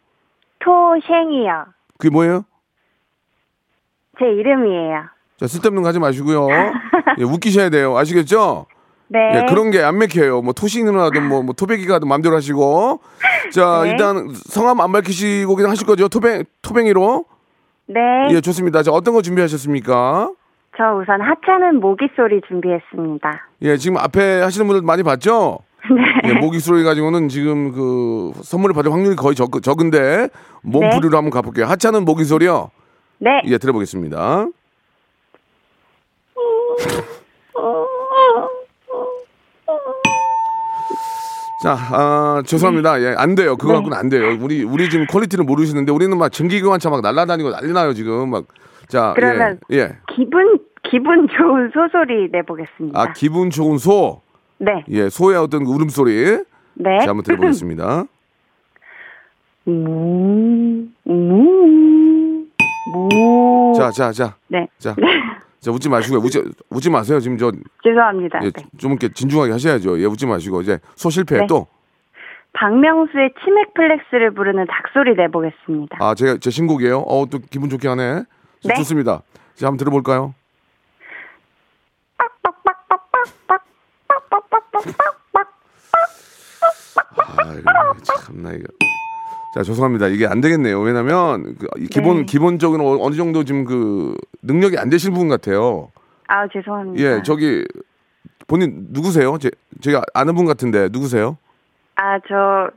토생이요. 0.61 1.67
그게 1.99 2.11
뭐예요? 2.11 2.45
제 4.19 4.27
이름이에요. 4.27 5.05
자, 5.39 5.47
쓸데없는 5.47 5.83
거 5.83 5.89
하지 5.89 5.99
마시고요. 5.99 6.49
예, 7.19 7.25
웃기셔야 7.25 7.71
돼요. 7.71 7.97
아시겠죠? 7.97 8.67
네. 9.09 9.19
예, 9.35 9.47
그런 9.49 9.71
게 9.71 9.81
안 9.83 9.99
맥혀요. 9.99 10.43
뭐 10.43 10.53
하든 10.53 11.29
뭐, 11.29 11.43
뭐 11.43 11.55
토백이가 11.55 11.95
하든 11.95 12.09
마음대로 12.09 12.37
하시고. 12.37 13.01
자, 13.53 13.83
네. 13.85 13.91
일단 13.91 14.29
성함 14.35 14.81
안 14.81 14.93
밝히시고 14.93 15.57
그냥 15.57 15.71
하실 15.71 15.87
거죠? 15.87 16.09
토뱅, 16.09 16.45
토뱅이로? 16.63 17.25
네. 17.87 18.01
예, 18.31 18.41
좋습니다. 18.41 18.83
자, 18.83 18.93
어떤 18.93 19.15
거 19.15 19.23
준비하셨습니까? 19.23 20.31
저 20.77 20.97
우선 21.01 21.21
하찮은 21.21 21.81
모기 21.81 22.09
소리 22.17 22.41
준비했습니다. 22.49 23.49
예, 23.63 23.77
지금 23.77 23.97
앞에 23.99 24.41
하시는 24.41 24.67
분들 24.67 24.83
많이 24.83 25.03
봤죠? 25.03 25.61
네. 25.91 26.31
예, 26.31 26.33
모기 26.35 26.59
소리 26.59 26.83
가지고는 26.83 27.29
지금 27.29 27.73
그 27.73 28.33
선물을 28.43 28.75
받을 28.75 28.93
확률이 28.93 29.15
거의 29.17 29.35
적, 29.35 29.51
적은데 29.63 30.29
몸풀이로 30.63 31.17
한번 31.17 31.31
가볼게요. 31.31 31.67
하찮은 31.67 32.05
모기 32.05 32.25
소리요? 32.25 32.71
네. 33.19 33.43
예, 33.47 33.59
들어보겠습니다. 33.59 34.47
자, 41.63 41.79
아, 41.93 42.43
죄송합니다. 42.45 43.01
예, 43.01 43.15
안 43.17 43.35
돼요. 43.35 43.57
그거 43.57 43.73
갖고는 43.75 43.97
안 43.97 44.11
돼요. 44.11 44.37
우리, 44.39 44.63
우리 44.65 44.91
지금 44.91 45.07
quality를 45.07 45.45
모르시는데 45.45 45.93
우리는 45.93 46.15
막 46.19 46.31
전기기관차 46.31 46.91
막 46.91 47.01
날라다니고 47.01 47.51
난리 47.51 47.73
나요, 47.73 47.95
지금. 47.95 48.31
막. 48.31 48.45
자, 48.95 49.13
그러면 49.17 49.59
예, 49.73 49.77
예. 49.77 49.97
기분 50.15 50.61
기분 50.85 51.27
좋은 51.27 51.69
소소리 51.75 52.29
내보겠습니다. 52.31 53.01
아, 53.01 53.13
기분 53.13 53.51
좋은 53.51 53.77
소. 53.77 54.21
네. 54.59 54.85
예, 54.89 55.09
소의 55.09 55.37
어떤 55.37 55.65
그 55.65 55.71
울음소리. 55.73 56.45
네. 56.75 56.99
자, 57.01 57.09
한번 57.09 57.25
들어보겠습니다. 57.25 58.05
음, 59.67 60.95
음, 61.09 62.47
무. 62.93 63.73
자, 63.77 63.91
자, 63.91 64.13
자. 64.13 64.37
네. 64.47 64.69
자. 64.79 64.95
자, 65.59 65.73
웃지 65.73 65.89
마시고요. 65.89 66.21
웃지, 66.21 66.41
웃지 66.71 66.89
마세요. 66.89 67.19
지금 67.19 67.37
저, 67.37 67.51
죄송합니다. 67.83 68.39
예, 68.45 68.51
네. 68.51 68.65
좀 68.77 68.93
이렇게 68.93 69.09
진중하게 69.09 69.51
하셔야죠. 69.53 69.99
예, 69.99 70.05
웃지 70.05 70.25
마시고. 70.27 70.61
이제 70.61 70.79
소 70.95 71.11
실패 71.11 71.39
네. 71.39 71.47
또. 71.49 71.67
박명수의 72.53 73.33
치맥 73.43 73.75
flex를 73.75 74.35
부르는 74.35 74.67
닭소리 74.69 75.17
내보겠습니다. 75.17 75.97
아, 75.99 76.15
제가 76.15 76.37
제 76.39 76.51
신곡이에요. 76.51 76.99
어, 77.01 77.27
또 77.29 77.41
기분 77.51 77.69
좋게 77.69 77.89
하네. 77.89 78.25
네. 78.65 78.75
좋습니다. 78.75 79.23
자, 79.55 79.67
한번 79.67 79.77
들어볼까요? 79.79 80.35
아, 87.17 87.95
참나 88.03 88.53
이거. 88.53 88.65
자, 89.55 89.63
죄송합니다. 89.63 90.09
이게 90.09 90.27
안 90.27 90.41
되겠네요. 90.41 90.81
왜냐면 90.81 91.55
그, 91.59 91.67
이 91.79 91.87
기본 91.87 92.19
네. 92.19 92.25
기본적으로 92.25 92.85
어- 92.89 93.05
어느 93.07 93.15
정도 93.15 93.45
지금 93.45 93.65
그 93.65 94.17
능력이 94.43 94.79
안 94.79 94.91
되신 94.91 95.15
분 95.15 95.29
같아요. 95.29 95.93
아, 96.27 96.49
죄송합니다. 96.49 97.03
예, 97.03 97.23
저기 97.23 97.65
본인 98.47 98.87
누구세요? 98.91 99.39
제 99.39 99.51
제가 99.81 100.03
아는 100.13 100.35
분 100.35 100.45
같은데 100.47 100.89
누구세요? 100.91 101.39
아, 101.97 102.19
저 102.29 102.71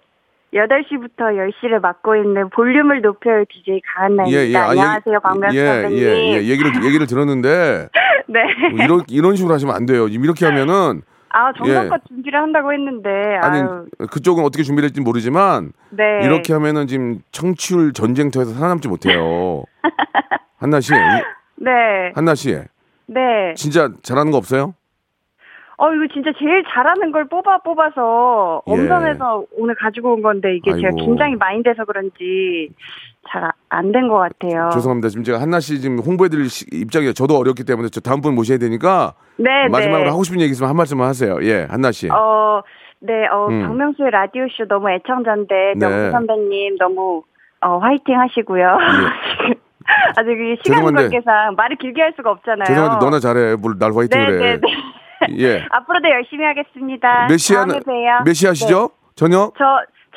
8시부터 0.53 1.17
10시를 1.17 1.79
맡고 1.81 2.15
있는 2.15 2.49
볼륨을 2.49 3.01
높여요 3.01 3.43
DJ 3.49 3.81
가한나입니다. 3.85 4.59
아, 4.63 4.69
안녕하세요, 4.69 5.19
박명수 5.19 5.57
예, 5.57 5.65
선배님. 5.65 5.97
예, 5.99 6.05
예, 6.05 6.47
얘기를 6.47 6.71
얘기를 6.85 7.05
들었는데 7.05 7.89
네. 8.27 8.39
뭐 8.71 8.83
이런 8.83 9.01
이런 9.07 9.35
식으로 9.35 9.53
하시면 9.53 9.75
안 9.75 9.85
돼요. 9.85 10.07
이렇게 10.07 10.45
하면은 10.45 11.01
아, 11.29 11.51
정성껏 11.53 12.01
예. 12.01 12.07
준비를 12.07 12.41
한다고 12.41 12.71
했는데. 12.73 13.09
아니 13.41 13.59
아유, 13.59 13.85
그쪽은 14.09 14.43
어떻게 14.43 14.63
준비를 14.63 14.87
할지 14.87 15.01
모르지만 15.01 15.73
네. 15.89 16.03
이렇게 16.23 16.53
하면은 16.53 16.87
지금 16.87 17.19
청취율 17.31 17.93
전쟁터에서 17.93 18.53
살아남지 18.53 18.87
못해요. 18.87 19.63
한나 20.57 20.79
씨, 20.79 20.93
네. 21.57 21.71
한나 22.15 22.33
씨, 22.33 22.57
네. 23.05 23.53
진짜 23.55 23.89
잘하는 24.01 24.31
거 24.31 24.37
없어요? 24.37 24.73
어, 25.79 25.93
이거 25.93 26.07
진짜 26.11 26.31
제일 26.39 26.63
잘하는 26.73 27.11
걸 27.11 27.25
뽑아 27.25 27.59
뽑아서 27.59 28.63
예. 28.67 28.71
엄선해서 28.71 29.45
오늘 29.57 29.75
가지고 29.75 30.13
온 30.13 30.21
건데 30.23 30.55
이게 30.55 30.71
제가 30.73 30.87
아이고. 30.87 30.97
긴장이 31.05 31.35
많이 31.35 31.61
돼서 31.61 31.85
그런지 31.85 32.69
잘 33.29 33.51
안 33.69 33.91
된 33.91 34.07
것 34.07 34.17
같아요. 34.17 34.69
죄송합니다. 34.73 35.09
지금 35.09 35.23
제가 35.23 35.39
한나 35.39 35.59
씨 35.59 35.79
지금 35.79 35.99
홍보해드릴 35.99 36.49
시- 36.49 36.65
입장이에요. 36.71 37.13
저도 37.13 37.35
어렵기 37.37 37.63
때문에 37.63 37.89
저 37.89 37.99
다음 38.01 38.21
분 38.21 38.33
모셔야 38.33 38.57
되니까 38.57 39.13
네, 39.37 39.67
마지막으로 39.69 40.05
네. 40.05 40.09
하고 40.09 40.23
싶은 40.23 40.39
얘기 40.41 40.51
있으면 40.51 40.69
한 40.69 40.77
말씀만 40.77 41.07
하세요. 41.07 41.37
예, 41.43 41.67
한나 41.69 41.91
씨. 41.91 42.09
어, 42.09 42.61
네, 42.99 43.27
어, 43.27 43.47
음. 43.49 43.61
박명수의 43.67 44.09
라디오 44.09 44.47
쇼 44.57 44.65
너무 44.67 44.89
애청자인데, 44.89 45.73
네. 45.75 45.87
명수 45.87 46.11
선배님 46.11 46.77
너무, 46.79 47.21
어, 47.61 47.77
화이팅 47.77 48.19
하시고요. 48.19 48.65
아직 50.17 50.31
이 50.31 50.57
시간 50.63 50.79
예. 50.81 50.91
관계상 50.91 51.53
말을 51.55 51.77
길게 51.77 52.01
할 52.01 52.13
수가 52.15 52.31
없잖아요. 52.31 52.65
죄송한데 52.65 53.05
너나 53.05 53.19
잘해. 53.19 53.55
뭘 53.57 53.77
날 53.77 53.91
화이팅을 53.93 54.25
네, 54.25 54.33
해. 54.33 54.37
네, 54.55 54.59
네. 54.61 54.67
예. 55.39 55.65
앞으로도 55.69 56.09
열심히 56.09 56.45
하겠습니다. 56.45 57.27
몇 57.27 57.37
시에 57.37 57.57
봬요. 57.57 58.23
몇시 58.25 58.47
하시죠? 58.47 58.89
저녁? 59.15 59.53
네. 59.53 59.59
저 59.59 59.65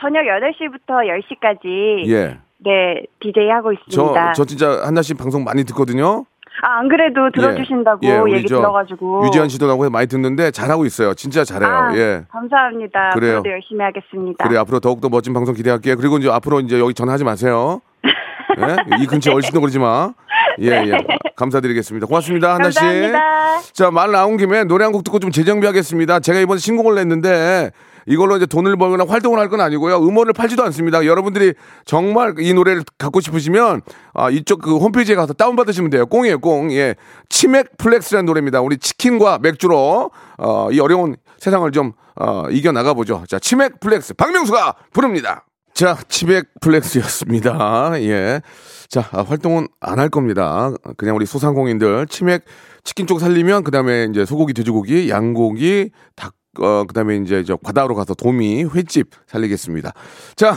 저녁 0.00 0.22
8시부터 0.22 1.04
10시까지 1.06 2.08
예. 2.10 2.38
네, 2.58 3.02
DJ 3.20 3.48
하고 3.50 3.72
저, 3.74 3.80
있습니다. 4.02 4.32
저 4.32 4.44
진짜 4.44 4.82
한나 4.84 5.02
씨 5.02 5.14
방송 5.14 5.44
많이 5.44 5.64
듣거든요. 5.64 6.24
아, 6.62 6.78
안 6.78 6.88
그래도 6.88 7.30
들어주신다고 7.30 8.00
예, 8.06 8.18
우리 8.18 8.34
얘기 8.34 8.46
저 8.46 8.56
들어가지고. 8.56 9.24
유지한 9.26 9.48
씨도 9.48 9.66
나고 9.66 9.88
많이 9.88 10.06
듣는데 10.06 10.50
잘하고 10.50 10.84
있어요. 10.84 11.14
진짜 11.14 11.42
잘해요. 11.42 11.70
아, 11.70 11.96
예. 11.96 12.24
감사합니다. 12.28 13.10
그래요. 13.14 13.38
앞으로도 13.38 13.50
열심히 13.50 13.82
하겠습니다. 13.82 14.46
그래 14.46 14.58
앞으로 14.58 14.80
더욱더 14.80 15.08
멋진 15.08 15.32
방송 15.32 15.54
기대할게요. 15.54 15.96
그리고 15.96 16.18
이제 16.18 16.28
앞으로 16.30 16.60
이제 16.60 16.78
여기 16.78 16.92
전화하지 16.92 17.24
마세요. 17.24 17.80
예? 18.04 19.02
이 19.02 19.06
근처에 19.06 19.32
얼씬도 19.32 19.60
그러지 19.60 19.78
마. 19.78 20.12
예, 20.60 20.66
예. 20.66 20.92
감사드리겠습니다. 21.36 22.06
고맙습니다. 22.06 22.54
한나 22.54 22.70
씨. 22.70 22.78
감사합니다. 22.78 23.60
자, 23.72 23.90
말 23.90 24.12
나온 24.12 24.36
김에 24.36 24.64
노래 24.64 24.84
한 24.84 24.92
곡 24.92 25.04
듣고 25.04 25.18
좀 25.18 25.30
재정비하겠습니다. 25.30 26.20
제가 26.20 26.40
이번에 26.40 26.58
신곡을 26.58 26.94
냈는데 26.96 27.70
이걸로 28.06 28.36
이제 28.36 28.44
돈을 28.46 28.76
벌거나 28.76 29.04
활동을 29.08 29.38
할 29.38 29.48
건 29.48 29.60
아니고요. 29.60 29.98
음원을 29.98 30.32
팔지도 30.32 30.62
않습니다. 30.64 31.04
여러분들이 31.06 31.54
정말 31.84 32.34
이 32.38 32.52
노래를 32.52 32.82
갖고 32.98 33.20
싶으시면 33.20 33.82
아, 34.14 34.30
이쪽 34.30 34.60
그 34.62 34.76
홈페이지에 34.78 35.14
가서 35.14 35.32
다운 35.32 35.56
받으시면 35.56 35.90
돼요. 35.90 36.06
꽁이에요, 36.06 36.40
꽁. 36.40 36.72
예. 36.72 36.94
치맥 37.28 37.78
flex라는 37.78 38.26
노래입니다. 38.26 38.60
우리 38.60 38.76
치킨과 38.76 39.38
맥주로 39.40 40.10
어, 40.38 40.68
이 40.72 40.80
어려운 40.80 41.16
세상을 41.38 41.70
좀 41.72 41.92
어, 42.16 42.44
이겨 42.50 42.70
나가 42.72 42.92
보죠. 42.94 43.24
자, 43.28 43.38
치맥 43.38 43.80
flex. 43.80 44.14
박명수가 44.14 44.74
부릅니다. 44.92 45.44
자, 45.74 45.96
치맥 46.08 46.46
flex였습니다. 46.60 48.00
예. 48.02 48.42
자, 48.88 49.08
아, 49.12 49.22
활동은 49.22 49.68
안 49.80 49.98
할 49.98 50.08
겁니다. 50.08 50.72
그냥 50.96 51.16
우리 51.16 51.24
소상공인들 51.26 52.06
치맥 52.08 52.44
치킨 52.84 53.06
쪽 53.06 53.20
살리면 53.20 53.64
그다음에 53.64 54.06
이제 54.10 54.24
소고기, 54.24 54.52
돼지고기, 54.54 55.08
양고기, 55.10 55.90
닭 56.16 56.34
어, 56.58 56.84
그 56.84 56.92
다음에 56.92 57.16
이제 57.16 57.44
저 57.44 57.56
바다로 57.56 57.94
가서 57.94 58.12
도미, 58.14 58.64
횟집 58.64 59.10
살리겠습니다. 59.28 59.92
자, 60.34 60.56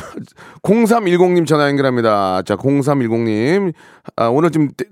0310님 0.63 1.45
전화 1.45 1.67
연결합니다. 1.69 2.41
자, 2.41 2.56
0310님. 2.56 3.73
아, 4.15 4.26
오늘 4.26 4.49
지금 4.49 4.69
떼- 4.76 4.86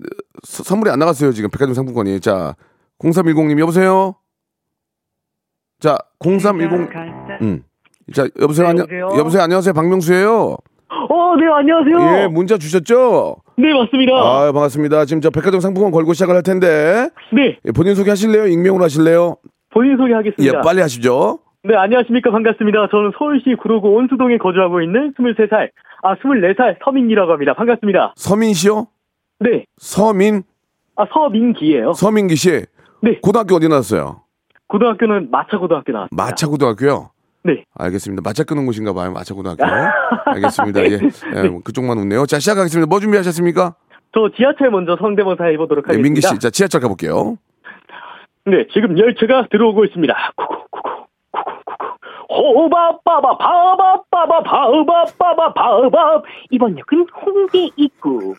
서- 0.44 0.62
선물이 0.62 0.92
안 0.92 1.00
나갔어요. 1.00 1.32
지금 1.32 1.50
백화점 1.50 1.74
상품권이. 1.74 2.20
자, 2.20 2.54
0310님 3.00 3.58
여보세요? 3.58 4.14
자, 5.80 5.98
0310. 6.20 6.88
음. 7.42 7.64
자, 8.12 8.26
여보세요? 8.40 8.66
안녕, 8.68 8.86
여보세요? 9.18 9.42
안녕하세요? 9.42 9.72
박명수예요 9.74 10.56
어, 11.08 11.36
네, 11.36 11.46
안녕하세요. 11.46 12.22
예, 12.22 12.26
문자 12.28 12.58
주셨죠? 12.58 13.36
네, 13.56 13.72
맞습니다. 13.72 14.12
아, 14.14 14.52
반갑습니다. 14.52 15.04
지금 15.06 15.20
저 15.22 15.30
백화점 15.30 15.60
상품권 15.60 15.90
걸고 15.90 16.12
시작을 16.12 16.34
할 16.34 16.42
텐데. 16.42 17.08
네, 17.32 17.58
예, 17.64 17.72
본인 17.72 17.94
소개 17.94 18.10
하실래요? 18.10 18.46
익명으로 18.46 18.84
하실래요? 18.84 19.36
본인 19.72 19.92
예, 19.92 19.96
소개 19.96 20.12
하겠습니다. 20.12 20.60
빨리 20.60 20.80
하시죠. 20.82 21.38
네, 21.64 21.76
안녕하십니까. 21.76 22.30
반갑습니다. 22.30 22.88
저는 22.90 23.12
서울시 23.18 23.54
구로구 23.60 23.88
온수동에 23.90 24.36
거주하고 24.36 24.82
있는 24.82 25.14
23살, 25.14 25.70
아, 26.02 26.14
24살 26.16 26.76
서민기라고 26.84 27.32
합니다. 27.32 27.54
반갑습니다. 27.54 28.12
서민 28.16 28.52
씨요? 28.52 28.88
네, 29.40 29.64
서민? 29.78 30.42
아, 30.96 31.04
서민기예요. 31.12 31.94
서민기 31.94 32.36
씨. 32.36 32.64
네. 33.00 33.18
고등학교 33.22 33.54
어디 33.56 33.68
나왔어요? 33.68 34.20
고등학교는 34.68 35.30
마차고등학교 35.30 35.92
나왔습니다. 35.92 36.24
마차고등학교요? 36.24 37.10
네. 37.44 37.64
알겠습니다. 37.74 38.22
마차 38.24 38.44
끄는 38.44 38.66
곳인가 38.66 38.92
봐요. 38.92 39.12
마차고등학교. 39.12 39.64
알겠습니다. 40.26 40.80
예. 40.84 40.92
예, 40.92 41.58
그쪽만 41.64 41.98
웃네요. 41.98 42.26
자, 42.26 42.38
시작하겠습니다. 42.38 42.88
뭐 42.88 43.00
준비하셨습니까? 43.00 43.74
저 44.14 44.30
지하철 44.36 44.70
먼저 44.70 44.96
성대모사 45.00 45.44
해보도록 45.44 45.86
예, 45.88 45.94
하겠습니다. 45.94 46.02
민기 46.02 46.20
씨. 46.20 46.38
자, 46.38 46.50
지하철 46.50 46.80
가볼게요. 46.80 47.36
네, 48.44 48.66
지금 48.72 48.98
열차가 48.98 49.46
들어오고 49.50 49.84
있습니다. 49.86 50.32
쿠쿠, 50.36 50.66
쿠쿠. 50.70 50.92
호바빠바, 52.28 53.36
바바빠바, 53.38 54.42
바바빠바, 54.42 55.52
바바. 55.52 56.22
이번 56.50 56.78
역은 56.78 57.06
홍대 57.24 57.68
입구. 57.76 58.34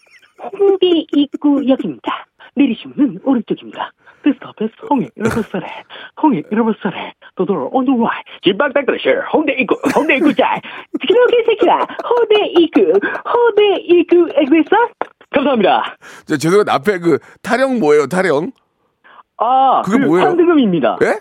홍대 0.59 0.87
입구역입니다. 1.13 2.25
내리시면 2.55 3.19
오른쪽입니다. 3.23 3.91
Stop 4.25 4.63
is 4.63 4.73
홍해 4.89 5.07
일버설에, 5.15 5.67
홍해 6.21 6.43
일버설에, 6.51 7.13
도도로 7.35 7.69
on 7.73 7.85
the 7.85 7.95
right. 7.97 8.23
진박닥그러시 8.43 9.09
홍대 9.33 9.53
입구, 9.53 9.75
홍대 9.95 10.15
입구자. 10.17 10.59
그러게 11.07 11.43
새끼야, 11.47 11.79
홍대 12.07 12.35
입구, 12.59 12.81
홍대 12.81 13.75
입구 13.81 14.27
엑스에서 14.35 14.75
감사합니다. 15.31 15.97
저 16.25 16.37
죄송한데 16.37 16.71
앞에 16.71 16.99
그 16.99 17.17
타령 17.41 17.79
뭐예요? 17.79 18.05
타령? 18.07 18.51
아, 19.37 19.81
그게 19.83 19.97
그 19.99 20.05
뭐예요? 20.05 20.27
환승음입니다. 20.27 20.97
예? 21.03 21.15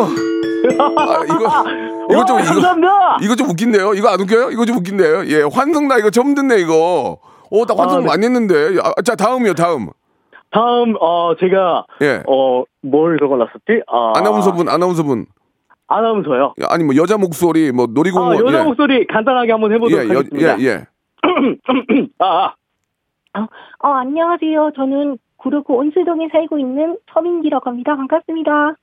아, 0.78 1.24
이거 1.24 1.64
이거 2.10 2.24
좀 2.24 2.40
이거 2.40 2.52
감사합니다. 2.54 3.18
이거 3.22 3.34
좀 3.36 3.50
웃긴데요? 3.50 3.94
이거 3.94 4.08
안 4.08 4.20
웃겨요? 4.20 4.50
이거 4.50 4.64
좀 4.64 4.76
웃긴데요? 4.78 5.26
예, 5.26 5.42
환승 5.52 5.88
나 5.88 5.98
이거 5.98 6.10
처음 6.10 6.34
듣네 6.34 6.60
이거. 6.60 7.18
오, 7.50 7.64
나 7.64 7.74
환승 7.76 7.98
아, 7.98 8.00
네. 8.00 8.06
많이 8.06 8.24
했는데. 8.24 8.78
아, 8.82 9.02
자, 9.02 9.14
다음이요, 9.14 9.54
다음. 9.54 9.88
다음 10.50 10.94
어 11.00 11.34
제가 11.38 11.84
예. 12.02 12.22
어뭘 12.26 13.18
적어놨었지? 13.18 13.82
아, 13.86 14.12
아나운서분, 14.16 14.68
아나운서분. 14.68 15.26
아나운서요. 15.88 16.54
아니 16.68 16.84
뭐 16.84 16.96
여자 16.96 17.16
목소리, 17.18 17.72
뭐 17.72 17.86
놀이공원. 17.86 18.36
아 18.36 18.40
여자 18.40 18.60
예. 18.60 18.64
목소리 18.64 19.06
간단하게 19.06 19.52
한번 19.52 19.72
해보도록 19.72 20.04
예, 20.04 20.08
여, 20.14 20.18
하겠습니다. 20.18 20.60
예, 20.60 20.64
예. 20.64 20.84
아, 22.18 22.52
아, 23.34 23.40
어, 23.40 23.88
안녕하세요. 23.88 24.72
저는 24.76 25.18
구르구 25.36 25.74
온수동에 25.74 26.28
살고 26.32 26.58
있는 26.58 26.96
서민기라고 27.12 27.68
합니다. 27.70 27.96
반갑습니다. 27.96 28.74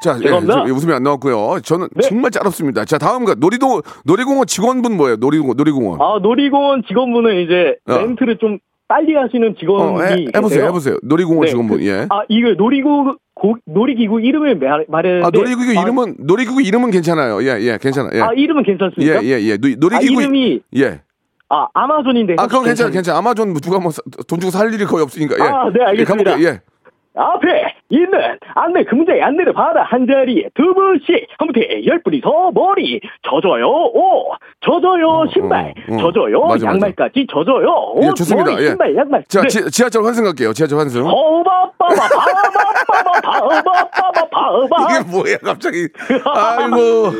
자, 0.00 0.16
예. 0.22 0.28
저 0.28 0.62
웃음이 0.64 0.94
안 0.94 1.02
나왔고요. 1.02 1.60
저는 1.62 1.88
네. 1.94 2.00
정말 2.08 2.30
짧습니다. 2.30 2.86
자, 2.86 2.96
다음가 2.96 3.34
놀이동 3.36 3.82
놀이공원 4.06 4.46
직원분 4.46 4.96
뭐예요? 4.96 5.16
놀이공원, 5.16 5.56
놀이공원. 5.58 6.00
아 6.00 6.18
놀이공원 6.22 6.84
직원분은 6.88 7.44
이제 7.44 7.76
어. 7.86 7.98
멘트를 7.98 8.38
좀 8.38 8.58
빨리 8.88 9.14
하시는 9.14 9.54
직원이 9.60 9.98
어, 10.00 10.02
해, 10.02 10.24
해보세요. 10.34 10.64
해보세요. 10.64 10.96
놀이공원 11.02 11.44
네, 11.44 11.50
직원분, 11.50 11.78
그- 11.78 11.86
예. 11.86 12.06
아 12.08 12.22
이거 12.30 12.54
놀이구 12.56 13.16
고, 13.34 13.56
놀이기구 13.66 14.20
이름을 14.22 14.56
말, 14.58 14.86
말해야 14.88 15.26
아, 15.26 15.30
놀이기구 15.30 15.72
이름은 15.72 16.16
놀이기구 16.20 16.62
이름은 16.62 16.90
괜찮아요. 16.90 17.42
예, 17.42 17.60
예, 17.60 17.78
괜찮아. 17.80 18.08
예. 18.14 18.20
아 18.20 18.30
이름은 18.34 18.64
예, 18.66 18.72
괜찮습니까? 18.72 19.22
예, 19.24 19.28
예. 19.42 19.56
놀- 19.58 19.72
아, 19.72 19.76
놀이기구 19.78 20.22
이름이 20.22 20.60
예. 20.76 21.02
아 21.50 21.66
아마존인데 21.74 22.36
아, 22.38 22.44
혹시 22.44 22.56
괜찮아, 22.56 22.64
괜찮- 22.88 22.92
괜찮아. 22.92 23.18
아마존 23.18 23.50
뭐 23.50 23.60
누가 23.60 23.78
뭐 23.78 23.92
돈 24.26 24.40
주고 24.40 24.50
살 24.50 24.72
일이 24.72 24.84
거의 24.86 25.02
없으니까. 25.02 25.36
예. 25.38 25.42
아, 25.42 25.70
네, 25.70 25.84
알겠습니다. 25.84 25.98
예, 26.00 26.04
가볼게요. 26.04 26.48
예. 26.48 26.60
앞에 27.16 27.74
있는 27.88 28.12
안내 28.54 28.84
근문자의 28.84 29.20
안내를 29.22 29.52
받아 29.52 29.82
한 29.82 30.06
자리에 30.06 30.48
두 30.54 30.72
분씩 30.74 31.26
한부에 31.38 31.84
열 31.86 32.00
분이서 32.02 32.52
머리 32.54 33.00
젖어요 33.28 33.66
오 33.66 34.32
젖어요 34.60 35.24
신발 35.32 35.74
어, 35.88 35.92
어, 35.92 35.96
어. 35.96 35.98
젖어요 35.98 36.40
맞아, 36.46 36.66
양말까지 36.66 37.26
맞아. 37.28 37.40
젖어요 37.40 37.68
오 37.68 38.00
예, 38.02 38.10
좋습니다. 38.14 38.50
머리 38.52 38.62
예. 38.62 38.68
신발 38.68 38.96
양말 38.96 39.24
자 39.28 39.42
지, 39.48 39.82
하철 39.82 40.04
환승 40.04 40.24
갈게요 40.24 40.52
지하철 40.52 40.78
환승 40.78 41.04
이게 44.88 45.10
뭐야 45.10 45.36
갑자기 45.42 45.88
아이고 46.24 47.10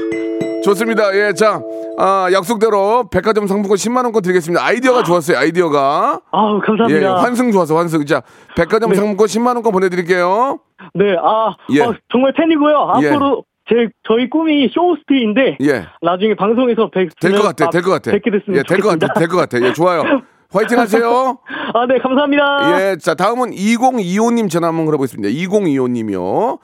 좋습니다 0.62 1.14
예자 1.16 1.60
아, 1.98 2.28
약속대로 2.32 3.08
백화점 3.10 3.46
상품권 3.46 3.76
10만 3.76 4.04
원권 4.04 4.22
드리겠습니다 4.22 4.64
아이디어가 4.64 5.02
좋았어요 5.02 5.38
아이디어가 5.38 6.20
아우 6.30 6.60
감사합니다 6.60 7.00
예, 7.00 7.06
환승 7.06 7.50
좋아서 7.50 7.76
환승 7.76 8.04
자 8.06 8.22
백화점 8.56 8.90
네. 8.90 8.96
상품권 8.96 9.26
10만 9.26 9.54
원권 9.56 9.72
보내드릴게요. 9.72 10.58
네 10.94 11.14
아 11.16 11.54
예. 11.72 11.82
어, 11.82 11.94
정말 12.10 12.32
팬이고요 12.34 12.92
예. 13.02 13.08
앞으로 13.08 13.44
제 13.68 13.88
저희 14.08 14.28
꿈이 14.28 14.68
쇼호스트인데 14.72 15.58
예. 15.62 15.86
나중에 16.02 16.34
방송에서 16.34 16.90
뵙될것 16.90 17.42
같아, 17.42 17.66
아, 17.66 17.70
될것 17.70 17.92
같아. 17.92 18.10
뵙게 18.10 18.30
됐으면 18.30 18.58
예, 18.58 18.62
될것 18.62 18.98
같아, 18.98 19.14
될것 19.18 19.38
같아. 19.38 19.60
예, 19.64 19.72
좋아요. 19.72 20.02
화이팅 20.52 20.78
하세요. 20.80 21.38
아, 21.74 21.86
네, 21.86 21.98
감사합니다. 22.00 22.80
예, 22.90 22.96
자, 22.96 23.14
다음은 23.14 23.52
2025님 23.52 24.50
전화 24.50 24.66
한번 24.66 24.84
걸어보겠습니다. 24.86 25.28
2025님이요. 25.28 26.58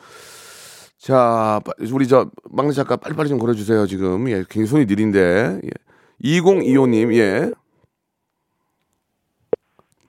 자, 0.98 1.60
빠- 1.64 1.70
우리 1.92 2.08
저 2.08 2.28
막내 2.50 2.72
작가 2.72 2.96
빨리빨리 2.96 3.28
좀 3.28 3.38
걸어주세요, 3.38 3.86
지금. 3.86 4.28
예, 4.28 4.38
굉장히 4.50 4.66
손이 4.66 4.86
느린데. 4.86 5.60
예. 5.62 5.70
2025님, 6.24 7.14
예. 7.14 7.52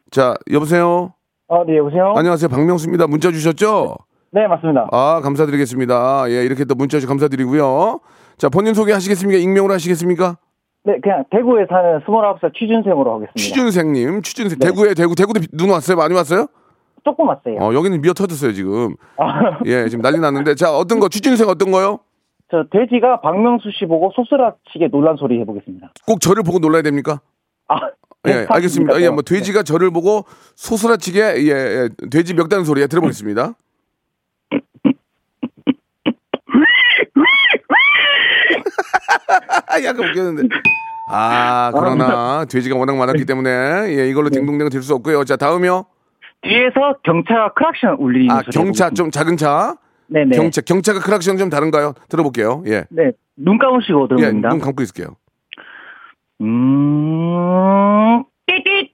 자, 0.09 0.35
여보세요? 0.51 1.13
아, 1.49 1.63
네, 1.65 1.77
여보세요? 1.77 2.13
안녕하세요. 2.17 2.49
박명수입니다. 2.49 3.07
문자 3.07 3.31
주셨죠? 3.31 3.95
네, 4.31 4.45
맞습니다. 4.47 4.89
아, 4.91 5.21
감사드리겠습니다. 5.23 6.25
예, 6.29 6.43
이렇게 6.43 6.65
또 6.65 6.75
문자 6.75 6.97
주셔서 6.97 7.07
감사드리고요. 7.07 7.99
자, 8.38 8.49
본인 8.49 8.73
소개 8.73 8.91
하시겠습니까? 8.91 9.39
익명으로 9.39 9.73
하시겠습니까? 9.73 10.38
네, 10.83 10.99
그냥 11.01 11.23
대구에 11.31 11.65
사는 11.69 11.99
29살 12.05 12.53
취준생으로 12.53 13.13
하겠습니다. 13.15 13.33
취준생님, 13.36 14.21
취준생. 14.21 14.60
네. 14.60 14.67
대구에, 14.67 14.93
대구, 14.93 15.15
대구도 15.15 15.39
비- 15.39 15.47
눈 15.53 15.69
왔어요? 15.69 15.95
많이 15.97 16.13
왔어요? 16.13 16.47
조금 17.05 17.27
왔어요. 17.29 17.57
어, 17.62 17.73
여기는 17.73 18.01
미어 18.01 18.13
터졌어요, 18.13 18.51
지금. 18.51 18.95
아, 19.17 19.60
예, 19.65 19.88
지금 19.88 20.01
난리 20.01 20.19
났는데. 20.19 20.55
자, 20.55 20.75
어떤 20.75 20.99
거, 20.99 21.07
취준생 21.07 21.47
어떤 21.47 21.71
거요? 21.71 21.99
저 22.51 22.63
돼지가 22.71 23.21
박명수 23.21 23.69
씨 23.77 23.86
보고 23.86 24.12
소스라치게 24.15 24.89
놀란 24.91 25.15
소리 25.17 25.39
해보겠습니다. 25.41 25.91
꼭 26.05 26.19
저를 26.21 26.43
보고 26.43 26.60
놀라야 26.60 26.81
됩니까? 26.81 27.19
아, 27.69 27.75
예, 28.27 28.31
네, 28.33 28.45
알겠습니다. 28.49 29.01
예, 29.01 29.09
뭐 29.09 29.21
네. 29.21 29.35
돼지가 29.35 29.63
저를 29.63 29.91
보고 29.91 30.25
소스라치게 30.55 31.19
예, 31.19 31.49
예 31.51 31.89
돼지 32.09 32.33
멱단 32.33 32.63
소리 32.63 32.81
예, 32.81 32.87
들어보겠습니다. 32.87 33.53
약간 39.83 40.09
웃겼는데. 40.09 40.55
아, 41.09 41.71
그러나 41.73 42.45
돼지가 42.45 42.77
워낙 42.77 42.95
많았기 42.97 43.25
때문에 43.25 43.49
예, 43.97 44.09
이걸로 44.09 44.29
딩동댕 44.29 44.69
될 44.69 44.81
수 44.81 44.93
없고요. 44.95 45.23
자, 45.23 45.35
다음이요. 45.37 45.85
뒤에서 46.41 46.95
경차 47.03 47.49
크락션 47.55 47.95
울리는 47.99 48.29
아. 48.35 48.41
경차. 48.51 48.89
좀 48.89 49.09
작은 49.11 49.37
차. 49.37 49.75
네네. 50.07 50.37
경차 50.37 50.61
경차가 50.61 50.99
크락션 50.99 51.37
좀 51.37 51.49
다른가요? 51.49 51.93
들어볼게요. 52.09 52.63
예. 52.67 52.85
네, 52.89 53.11
눈 53.35 53.57
감으시고 53.57 54.07
예, 54.11 54.15
들어봅니다. 54.15 54.49
눈 54.49 54.59
감고 54.59 54.81
있을게요. 54.83 55.15
음, 56.39 58.23
띠띠. 58.45 58.93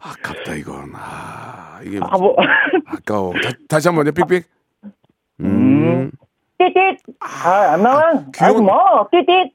아깝다 0.00 0.54
이건. 0.56 0.92
아, 0.94 1.80
이게 1.84 1.98
아, 2.02 2.16
뭐, 2.18 2.36
아까워. 2.86 3.32
다, 3.34 3.50
다시 3.68 3.88
한 3.88 3.94
번요. 3.94 4.12
삑삑. 4.12 4.44
음. 5.40 6.10
띠띠. 6.58 6.78
아, 7.20 7.72
안 7.74 7.82
나와? 7.82 8.12
귀여운- 8.34 8.64
뭐, 8.64 9.08
띠띠. 9.10 9.52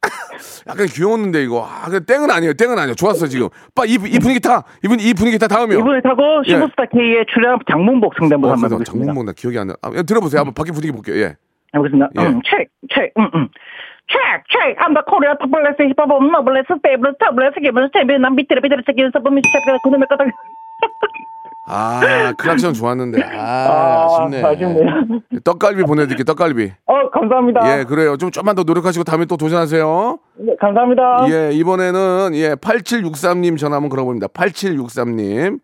약간 0.68 0.88
귀여웠는데 0.88 1.44
이거. 1.44 1.66
아, 1.70 1.90
그 1.90 2.04
땡은 2.06 2.32
아니에요. 2.32 2.54
땡은 2.54 2.78
아니에요. 2.78 2.96
좋았어 2.96 3.28
지금. 3.28 3.50
빨리 3.76 3.92
이, 3.92 3.94
이 3.96 4.20
분위기 4.20 4.40
타. 4.40 4.64
이 4.84 4.88
분 4.88 5.00
이 5.00 5.14
분위기 5.14 5.38
타 5.38 5.48
다음이요. 5.48 5.80
이번에 5.80 6.02
타고 6.02 6.42
예. 6.48 6.52
슈퍼스타 6.54 6.86
K의 6.92 7.26
출연 7.34 7.60
장문복 7.70 8.14
성대모사 8.20 8.48
어, 8.48 8.52
한번 8.54 8.72
해보겠습니다. 8.72 8.92
장문봉 9.06 9.26
나 9.26 9.32
기억이 9.34 9.58
안 9.60 9.68
나. 9.68 9.76
아, 9.82 9.90
들어보세요. 10.02 10.40
한번 10.42 10.54
밖에 10.54 10.72
분위기 10.72 10.92
볼게요. 10.92 11.16
예. 11.18 11.36
해보겠습니다. 11.76 12.10
예. 12.18 12.22
음, 12.26 12.42
check, 12.46 12.68
check, 12.94 13.12
음, 13.18 13.30
음. 13.36 13.48
Check, 14.08 14.48
check. 14.48 14.78
I'm 14.80 14.94
the 14.94 15.04
Korea 15.04 15.36
top 15.36 15.52
bless 15.52 15.76
hip 15.80 16.00
hop, 16.00 16.08
no 16.08 16.42
bless 16.42 16.66
stable, 16.66 17.12
top 17.20 17.36
bless 17.36 17.54
given 17.60 17.88
stable. 17.92 18.18
난 18.20 18.36
비트를 18.36 18.62
새기는 18.86 19.12
서브 19.12 19.30
미스 19.30 19.48
챕가 19.52 19.78
그놈의 19.84 20.08
까닭. 20.08 20.28
아, 21.70 22.32
크락션 22.38 22.74
좋았는데. 22.74 23.22
아, 23.22 23.28
아, 23.38 24.06
아쉽네. 24.06 24.42
아쉽네요. 24.42 24.86
떡갈비 25.44 25.84
보내드릴게요. 25.84 26.24
떡갈비. 26.24 26.72
어, 26.86 27.10
감사합니다. 27.10 27.80
예, 27.80 27.84
그래요. 27.84 28.16
좀 28.16 28.32
좀만 28.32 28.56
더 28.56 28.64
노력하시고 28.64 29.04
다음에 29.04 29.26
또 29.26 29.36
도전하세요. 29.36 30.20
네, 30.38 30.56
감사합니다. 30.62 31.26
예, 31.30 31.52
이번에는 31.52 32.32
예, 32.36 32.56
8763님 32.56 33.58
전화 33.58 33.76
한번 33.76 33.90
걸어봅니다. 33.90 34.28
8763님. 34.28 35.60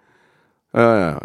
예. 0.76 1.16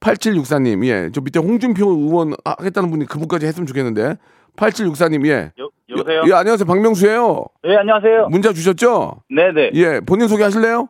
8764님. 0.00 0.84
예. 0.86 1.10
저 1.12 1.20
밑에 1.20 1.38
홍준표 1.38 1.88
의원 1.88 2.34
하겠다는 2.44 2.90
분이 2.90 3.06
그분까지 3.06 3.46
했으면 3.46 3.66
좋겠는데. 3.66 4.16
8764님. 4.56 5.24
예. 5.28 5.52
여, 5.60 5.68
여보세요? 5.88 6.22
예, 6.28 6.32
안녕하세요. 6.32 6.66
박명수예요. 6.66 7.44
예, 7.66 7.76
안녕하세요. 7.76 8.28
문자 8.28 8.52
주셨죠? 8.52 9.22
네 9.30 9.52
네. 9.52 9.70
예. 9.74 10.00
본인 10.00 10.26
소개 10.28 10.42
하실래요? 10.42 10.88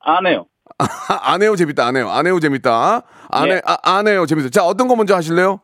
안 0.00 0.26
해요. 0.26 0.46
안 1.22 1.42
해요. 1.42 1.54
재밌다. 1.56 1.86
안 1.86 1.96
해요. 1.96 2.08
안 2.08 2.26
해요. 2.26 2.38
재밌다. 2.40 3.02
안 3.30 3.48
예. 3.48 3.54
해, 3.54 3.60
아, 3.66 3.76
안 3.82 4.06
해요. 4.08 4.24
재밌다. 4.26 4.48
자, 4.50 4.64
어떤 4.64 4.88
거 4.88 4.96
먼저 4.96 5.14
하실래요? 5.14 5.60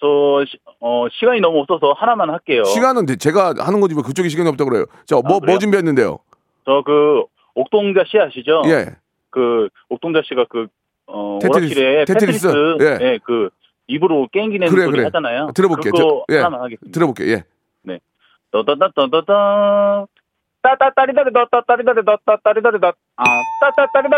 저, 0.00 0.06
시, 0.48 0.58
어, 0.80 1.06
시간이 1.12 1.40
너무 1.40 1.60
없어서 1.60 1.92
하나만 1.96 2.30
할게요. 2.30 2.64
시간은 2.64 3.06
데- 3.06 3.16
제가 3.16 3.54
하는 3.58 3.80
거지 3.80 3.94
왜 3.94 4.02
그쪽에 4.02 4.28
시간이 4.28 4.48
없다고 4.48 4.70
그래요. 4.70 4.86
자, 5.06 5.14
뭐, 5.16 5.22
뭐 5.22 5.36
아, 5.36 5.40
그래요? 5.40 5.58
준비했는데요? 5.58 6.18
저 6.64 6.82
그, 6.84 7.22
옥동자 7.54 8.02
씨 8.06 8.18
아시죠? 8.18 8.62
예. 8.66 8.96
그, 9.30 9.68
옥동자 9.88 10.20
씨가 10.26 10.46
그, 10.48 10.66
어, 11.06 11.38
테트리스. 11.40 11.74
오락실에 11.78 12.04
테트리스. 12.06 12.46
테트리스. 12.48 12.76
예. 13.02 13.06
예. 13.12 13.18
그, 13.24 13.50
입으로 13.86 14.28
깽기내는 14.32 14.72
그래, 14.74 14.84
소리 14.86 14.92
그래. 14.96 15.04
하잖아요. 15.04 15.50
들어볼게요. 15.54 15.92
그거 15.92 16.24
저- 16.28 16.34
예. 16.34 16.38
하나만 16.38 16.62
하겠습니다. 16.62 16.92
들어볼게요. 16.92 17.30
예. 17.36 17.44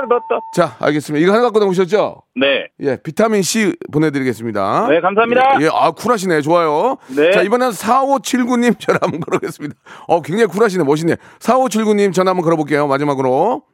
너따. 0.08 0.40
자, 0.54 0.76
알겠습니다. 0.78 1.22
이거 1.22 1.32
하나 1.32 1.42
갖고 1.42 1.58
나오셨죠? 1.58 2.22
네. 2.36 2.68
예, 2.80 2.96
비타민 3.02 3.42
C 3.42 3.74
보내드리겠습니다. 3.90 4.88
네, 4.88 5.00
감사합니다. 5.00 5.60
예, 5.60 5.64
예, 5.64 5.70
아, 5.72 5.90
쿨하시네. 5.90 6.42
좋아요. 6.42 6.98
네. 7.16 7.32
자, 7.32 7.42
이번엔 7.42 7.70
4579님 7.70 8.78
전화 8.78 8.98
한번 9.02 9.20
걸어보겠습니다. 9.20 9.74
어, 10.06 10.22
굉장히 10.22 10.52
쿨하시네. 10.52 10.84
멋있네. 10.84 11.16
4579님 11.40 12.12
전화 12.12 12.30
한번 12.30 12.44
걸어볼게요. 12.44 12.86
마지막으로. 12.86 13.64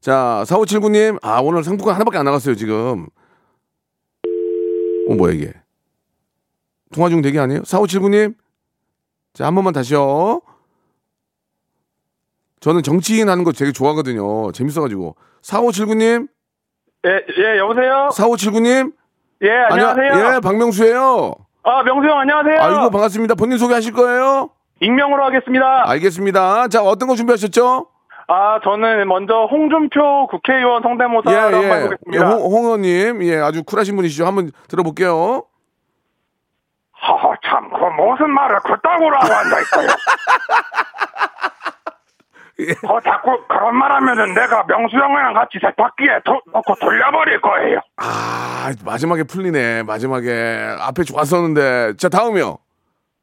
자, 0.00 0.42
4579님, 0.46 1.18
아, 1.22 1.40
오늘 1.40 1.62
상품권 1.62 1.94
하나밖에 1.94 2.18
안 2.18 2.24
나갔어요, 2.24 2.54
지금. 2.54 3.06
어, 5.08 5.14
뭐야, 5.14 5.32
이게. 5.34 5.52
통화 6.92 7.08
중 7.08 7.22
대기 7.22 7.38
아니에요? 7.38 7.62
4579님? 7.62 8.34
자, 9.32 9.46
한 9.46 9.54
번만 9.54 9.72
다시요. 9.72 10.40
저는 12.60 12.82
정치인 12.82 13.28
하는 13.28 13.44
거 13.44 13.52
되게 13.52 13.72
좋아하거든요. 13.72 14.52
재밌어가지고. 14.52 15.16
4579님? 15.42 16.28
예, 17.06 17.10
예, 17.10 17.58
여보세요? 17.58 18.10
4579님? 18.12 18.92
예, 19.42 19.50
안녕하세요. 19.70 20.34
예, 20.36 20.40
박명수예요 20.40 21.34
아, 21.62 21.82
명수 21.82 22.08
형, 22.08 22.18
안녕하세요. 22.18 22.60
아이고, 22.60 22.90
반갑습니다. 22.90 23.34
본인 23.34 23.56
소개하실 23.56 23.92
거예요? 23.92 24.50
익명으로 24.82 25.24
하겠습니다. 25.24 25.88
알겠습니다. 25.90 26.68
자, 26.68 26.82
어떤 26.82 27.08
거 27.08 27.14
준비하셨죠? 27.14 27.86
아, 28.28 28.60
저는 28.62 29.08
먼저 29.08 29.46
홍준표 29.50 30.28
국회의원 30.28 30.82
성대모사 30.82 31.32
예, 31.32 31.36
한번 31.36 31.62
예. 31.62 31.66
예, 31.66 31.72
해보겠습니다. 31.72 32.30
홍, 32.30 32.52
홍어님, 32.52 33.22
예, 33.24 33.36
아주 33.36 33.64
쿨하신 33.64 33.96
분이시죠. 33.96 34.26
한번 34.26 34.50
들어볼게요. 34.68 35.44
하하, 37.00 37.34
참, 37.44 37.70
그 37.70 37.76
무슨 38.00 38.30
말을 38.30 38.58
그따구로 38.60 39.16
하고 39.16 39.32
앉아있어요. 39.34 39.88
어, 42.88 43.00
자꾸 43.04 43.42
그런 43.48 43.74
말 43.76 43.90
하면은 43.92 44.34
내가 44.34 44.64
명수 44.68 44.96
형이랑 44.96 45.32
같이 45.32 45.58
세탁기에 45.62 46.20
도, 46.24 46.40
넣고 46.52 46.74
돌려버릴 46.74 47.40
거예요. 47.40 47.80
아, 47.96 48.70
마지막에 48.84 49.22
풀리네. 49.22 49.84
마지막에. 49.84 50.76
앞에 50.80 51.04
좋았었는데. 51.04 51.96
자, 51.96 52.08
다음이요. 52.10 52.58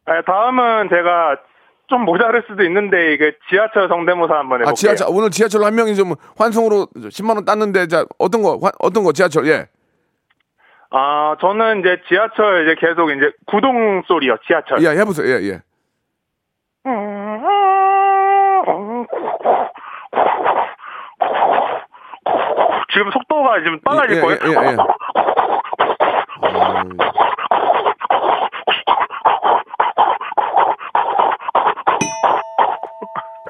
네, 0.08 0.14
다음은 0.26 0.90
제가 0.90 1.36
좀 1.88 2.02
모자랄 2.04 2.44
수도 2.50 2.64
있는데 2.64 3.14
이게 3.14 3.34
지하철 3.50 3.88
성대모사 3.88 4.34
한번 4.34 4.62
해볼게요. 4.62 4.72
아, 4.72 4.74
지하철, 4.74 5.08
오늘 5.12 5.30
지하철 5.30 5.64
한 5.64 5.76
명이 5.76 5.96
좀 5.96 6.16
환송으로 6.38 6.88
10만원 6.96 7.46
땄는데, 7.46 7.88
자, 7.88 8.06
어떤 8.18 8.42
거, 8.42 8.58
환- 8.62 8.72
어떤 8.80 9.04
거, 9.04 9.12
지하철, 9.14 9.46
예. 9.48 9.68
아, 10.90 11.36
저는 11.42 11.80
이제 11.82 12.02
지하철 12.08 12.64
이제 12.68 12.76
계속 12.80 13.10
이제 13.12 13.32
구동 13.46 14.02
소리요, 14.08 14.38
지하철. 14.48 14.82
예, 14.84 14.98
해보세요. 15.00 15.28
예, 15.28 15.48
예. 15.50 15.62
지금 22.94 23.12
속도가 23.12 23.60
지금 23.60 23.80
빨라질 23.82 24.18
예, 24.18 24.22
거예요. 24.22 24.40
예, 24.44 24.48
예, 24.50 24.72
예. 24.72 24.78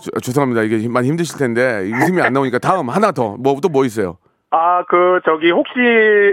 저- 0.02 0.20
죄송합니다. 0.22 0.62
이게 0.64 0.88
많이 0.88 1.08
힘드실 1.08 1.38
텐데, 1.40 1.86
이 1.88 1.92
웃음이 1.94 2.22
안 2.22 2.34
나오니까 2.34 2.60
다음, 2.60 2.90
하나 2.90 3.12
더. 3.12 3.36
뭐, 3.38 3.60
또뭐 3.60 3.86
있어요? 3.86 4.18
아, 4.50 4.84
그 4.88 5.20
저기 5.26 5.52
혹시 5.52 5.74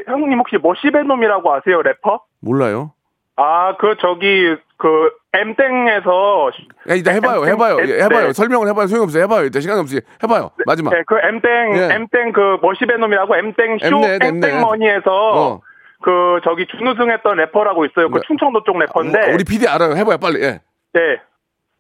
형님 0.07 0.39
혹시 0.39 0.57
머시베놈이라고 0.63 1.53
아세요, 1.55 1.83
래퍼? 1.83 2.21
몰라요? 2.41 2.93
아, 3.37 3.77
그 3.79 3.97
저기 4.01 4.57
그 4.77 5.11
M땡에서 5.33 6.51
야, 6.91 6.95
일단 6.95 7.15
해봐요, 7.17 7.45
해봐요, 7.47 7.79
예, 7.81 8.03
해봐요. 8.05 8.27
네. 8.29 8.33
설명을 8.33 8.69
해봐요. 8.69 8.87
소용없어요. 8.87 9.25
해봐요. 9.25 9.43
일단 9.45 9.61
시간 9.63 9.79
없이 9.79 10.01
해봐요. 10.23 10.51
마지막. 10.67 10.91
네, 10.91 11.03
그 11.07 11.17
M땡 11.17 11.77
예. 11.77 11.95
M땡 11.95 12.33
그 12.33 12.59
머시베놈이라고 12.63 13.35
M땡 13.35 13.79
쇼 13.79 13.87
Mnet, 13.87 14.27
Mnet. 14.27 14.47
M땡머니에서 14.47 15.11
어. 15.11 15.61
그 16.03 16.41
저기 16.45 16.67
준우승했던 16.67 17.37
래퍼라고 17.37 17.85
있어요. 17.87 18.11
그 18.11 18.21
충청도 18.27 18.63
쪽 18.65 18.79
래퍼인데. 18.79 19.19
어, 19.19 19.35
우리 19.35 19.43
PD 19.43 19.67
알아요. 19.67 19.97
해봐요, 19.97 20.19
빨리. 20.19 20.41
예. 20.43 20.61
네. 20.93 21.01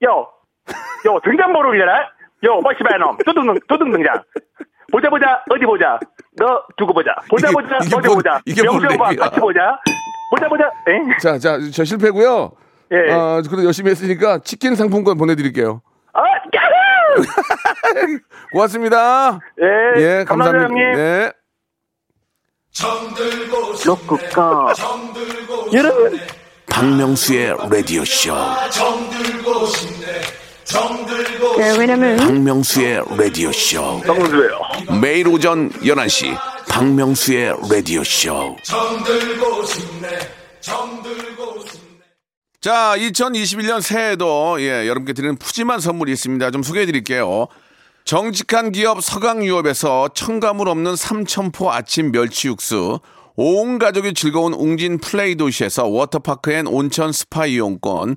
요, 0.04 0.28
요 1.06 1.20
등장보를 1.22 1.70
올려라. 1.70 2.10
요 2.44 2.60
머시베놈 2.60 3.18
두둥 3.24 3.54
두둥 3.68 3.92
등장. 3.92 4.22
보자 4.90 5.08
보자 5.08 5.42
어디 5.50 5.64
보자. 5.66 6.00
너 6.36 6.62
두고 6.76 6.92
보자. 6.92 7.10
보자 7.30 7.48
이게- 7.48 7.54
보자 7.54 7.78
이게 7.84 7.96
어디 7.96 8.06
뭔- 8.08 8.18
보자. 8.18 8.40
이게 8.44 8.62
랩이야. 8.62 9.18
같이 9.18 9.40
보자. 9.40 9.60
보자 10.30 10.48
보자. 10.48 10.64
엥? 10.88 11.16
자, 11.20 11.38
자, 11.38 11.58
저 11.72 11.84
실패고요. 11.84 12.50
예. 12.92 13.12
어, 13.12 13.42
그래도 13.48 13.64
열심히 13.64 13.90
했으니까 13.90 14.38
치킨 14.38 14.74
상품권 14.74 15.16
보내드릴게요. 15.16 15.80
아, 16.12 16.20
야호! 16.22 17.14
고맙습니다. 18.52 19.38
예, 19.60 20.00
예, 20.02 20.24
감사합니다. 20.24 20.24
감사합니다, 20.26 20.64
형님. 20.64 20.92
네. 20.96 21.32
로쿠꺼 23.86 24.72
여러분. 25.72 26.18
박명수의 26.68 27.56
라디오 27.70 28.04
쇼. 28.04 28.34
네, 31.58 31.76
왜냐면 31.78 32.16
박명수의 32.16 33.02
라디오 33.16 33.52
쇼. 33.52 34.00
박명수예요. 34.00 34.60
매일 35.00 35.28
오전 35.28 35.70
11시 35.70 36.36
박명수의 36.68 37.54
라디오 37.70 38.02
쇼. 38.02 38.56
자, 42.60 42.94
2021년 42.96 43.82
새해에도 43.82 44.56
예, 44.60 44.88
여러분께 44.88 45.12
드리는 45.12 45.36
푸짐한 45.36 45.80
선물이 45.80 46.12
있습니다. 46.12 46.50
좀 46.50 46.62
소개해 46.62 46.86
드릴게요. 46.86 47.46
정직한 48.06 48.72
기업 48.72 49.02
서강유업에서 49.02 50.10
첨가물 50.14 50.68
없는 50.68 50.96
삼천포 50.96 51.70
아침 51.70 52.10
멸치 52.10 52.48
육수, 52.48 53.00
온 53.36 53.78
가족이 53.78 54.14
즐거운 54.14 54.54
웅진 54.54 54.98
플레이 54.98 55.34
도시에서 55.36 55.86
워터파크 55.86 56.52
and 56.52 56.66
온천 56.66 57.12
스파 57.12 57.46
이용권, 57.46 58.16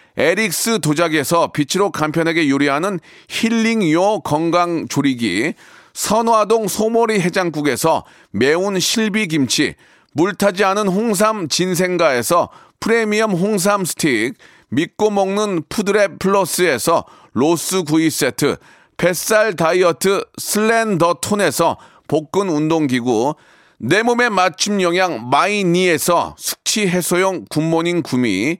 에릭스 0.17 0.79
도자기에서 0.79 1.51
빛으로 1.51 1.91
간편하게 1.91 2.49
요리하는 2.49 2.99
힐링요 3.29 4.21
건강 4.21 4.87
조리기, 4.87 5.53
선화동 5.93 6.67
소머리 6.67 7.19
해장국에서 7.19 8.05
매운 8.31 8.79
실비 8.79 9.27
김치, 9.27 9.75
물타지 10.13 10.63
않은 10.63 10.87
홍삼 10.87 11.47
진생가에서 11.47 12.49
프리미엄 12.79 13.31
홍삼 13.31 13.85
스틱, 13.85 14.33
믿고 14.69 15.09
먹는 15.09 15.63
푸드랩 15.63 16.19
플러스에서 16.19 17.05
로스 17.33 17.83
구이 17.83 18.09
세트, 18.09 18.57
뱃살 18.97 19.55
다이어트 19.55 20.23
슬렌더 20.37 21.15
톤에서 21.21 21.77
복근 22.07 22.49
운동기구, 22.49 23.35
내 23.79 24.03
몸에 24.03 24.29
맞춤 24.29 24.81
영양 24.81 25.29
마이니에서 25.29 26.35
숙취 26.37 26.87
해소용 26.87 27.45
굿모닝 27.49 28.03
구미, 28.03 28.59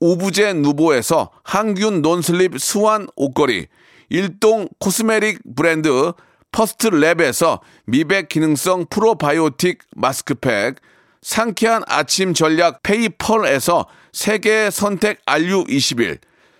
오브제 0.00 0.54
누보에서 0.54 1.30
항균 1.42 2.02
non-slip 2.02 2.60
수완 2.60 3.08
옷걸이, 3.16 3.66
일동 4.10 4.68
cosmetic 4.78 5.40
브랜드 5.54 6.12
퍼스트 6.50 6.90
랩에서 6.90 7.60
미백 7.86 8.28
기능성 8.28 8.86
프로바이오틱 8.90 9.78
마스크팩, 9.96 10.76
상쾌한 11.20 11.82
아침 11.86 12.32
전략 12.32 12.82
페이펄에서 12.82 13.86
세계 14.12 14.70
선택 14.70 15.24
RU21 15.26 16.18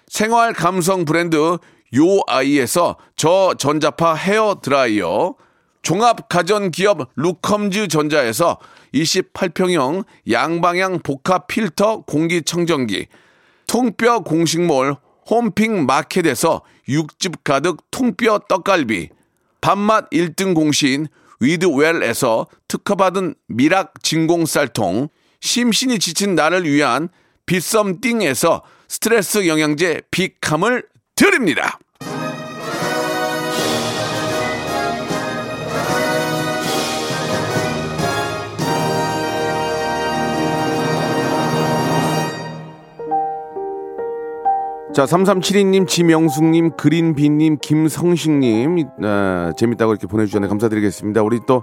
생활 0.08 0.52
감성 0.52 1.04
브랜드 1.04 1.58
요아이에서 1.94 2.96
저전자파 3.16 4.14
헤어 4.14 4.60
드라이어 4.60 5.34
종합 5.82 6.28
가전 6.28 6.70
기업 6.70 7.08
루컴즈 7.16 7.88
전자에서 7.88 8.58
28평형 8.94 10.04
양방향 10.30 11.00
복합 11.02 11.46
필터 11.46 12.02
공기청정기 12.02 13.06
통뼈 13.68 14.20
공식몰 14.20 14.96
홈핑 15.30 15.86
마켓에서 15.86 16.62
육즙 16.88 17.44
가득 17.44 17.82
통뼈 17.92 18.40
떡갈비 18.48 19.10
밥맛 19.60 20.10
1등 20.10 20.54
공신 20.54 21.06
위드웰에서 21.40 22.48
특허받은 22.66 23.34
미락 23.46 24.02
진공 24.02 24.46
쌀통 24.46 25.08
심신이 25.40 26.00
지친 26.00 26.34
나를 26.34 26.64
위한 26.64 27.10
비썸띵에서 27.46 28.62
스트레스 28.88 29.46
영양제 29.46 30.02
비캄을 30.10 30.88
드립니다. 31.14 31.78
자, 44.98 45.04
3372님, 45.04 45.86
지명숙님, 45.86 46.72
그린비님, 46.72 47.58
김성식님, 47.62 48.84
아, 49.04 49.52
재밌다고 49.56 49.92
이렇게 49.92 50.08
보내주셨네. 50.08 50.48
감사드리겠습니다. 50.48 51.22
우리 51.22 51.38
또, 51.46 51.62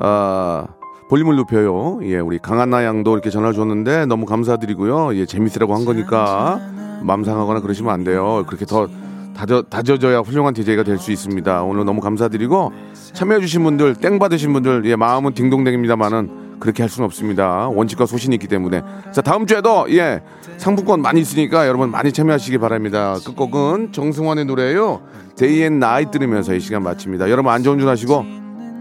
아, 0.00 0.66
볼륨을 1.08 1.36
높여요. 1.36 2.00
예, 2.02 2.18
우리 2.18 2.40
강한나 2.40 2.84
양도 2.84 3.12
이렇게 3.12 3.30
전화 3.30 3.52
줬는데 3.52 4.06
너무 4.06 4.26
감사드리고요. 4.26 5.14
예, 5.14 5.24
재밌으라고 5.24 5.72
한 5.72 5.84
거니까 5.84 6.60
맘 7.00 7.22
상하거나 7.22 7.60
그러시면 7.60 7.94
안 7.94 8.02
돼요. 8.02 8.42
그렇게 8.48 8.66
더 8.66 8.88
다져, 9.36 9.62
다져져야 9.62 10.18
훌륭한 10.22 10.52
DJ가 10.52 10.82
될 10.82 10.98
수 10.98 11.12
있습니다. 11.12 11.62
오늘 11.62 11.84
너무 11.84 12.00
감사드리고 12.00 12.72
참여해주신 13.12 13.62
분들, 13.62 13.94
땡 13.94 14.18
받으신 14.18 14.52
분들, 14.52 14.82
예, 14.86 14.96
마음은 14.96 15.34
딩동댕입니다만은 15.34 16.43
그렇게 16.60 16.82
할 16.82 16.90
수는 16.90 17.04
없습니다. 17.06 17.68
원칙과 17.68 18.06
소신이 18.06 18.34
있기 18.36 18.48
때문에. 18.48 18.82
자, 19.12 19.22
다음 19.22 19.46
주에도, 19.46 19.86
예, 19.90 20.22
상품권 20.56 21.02
많이 21.02 21.20
있으니까 21.20 21.66
여러분 21.66 21.90
많이 21.90 22.12
참여하시기 22.12 22.58
바랍니다. 22.58 23.16
끝곡은 23.24 23.92
정승환의 23.92 24.44
노래예요. 24.46 25.02
데이 25.36 25.62
앤 25.62 25.78
나이 25.78 26.10
들으면서 26.10 26.54
이 26.54 26.60
시간 26.60 26.82
마칩니다. 26.82 27.30
여러분 27.30 27.52
안전운전 27.52 27.88
하시고 27.88 28.24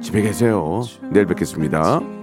집에 0.02 0.22
계세요. 0.22 0.84
내일 1.12 1.26
뵙겠습니다. 1.26 2.23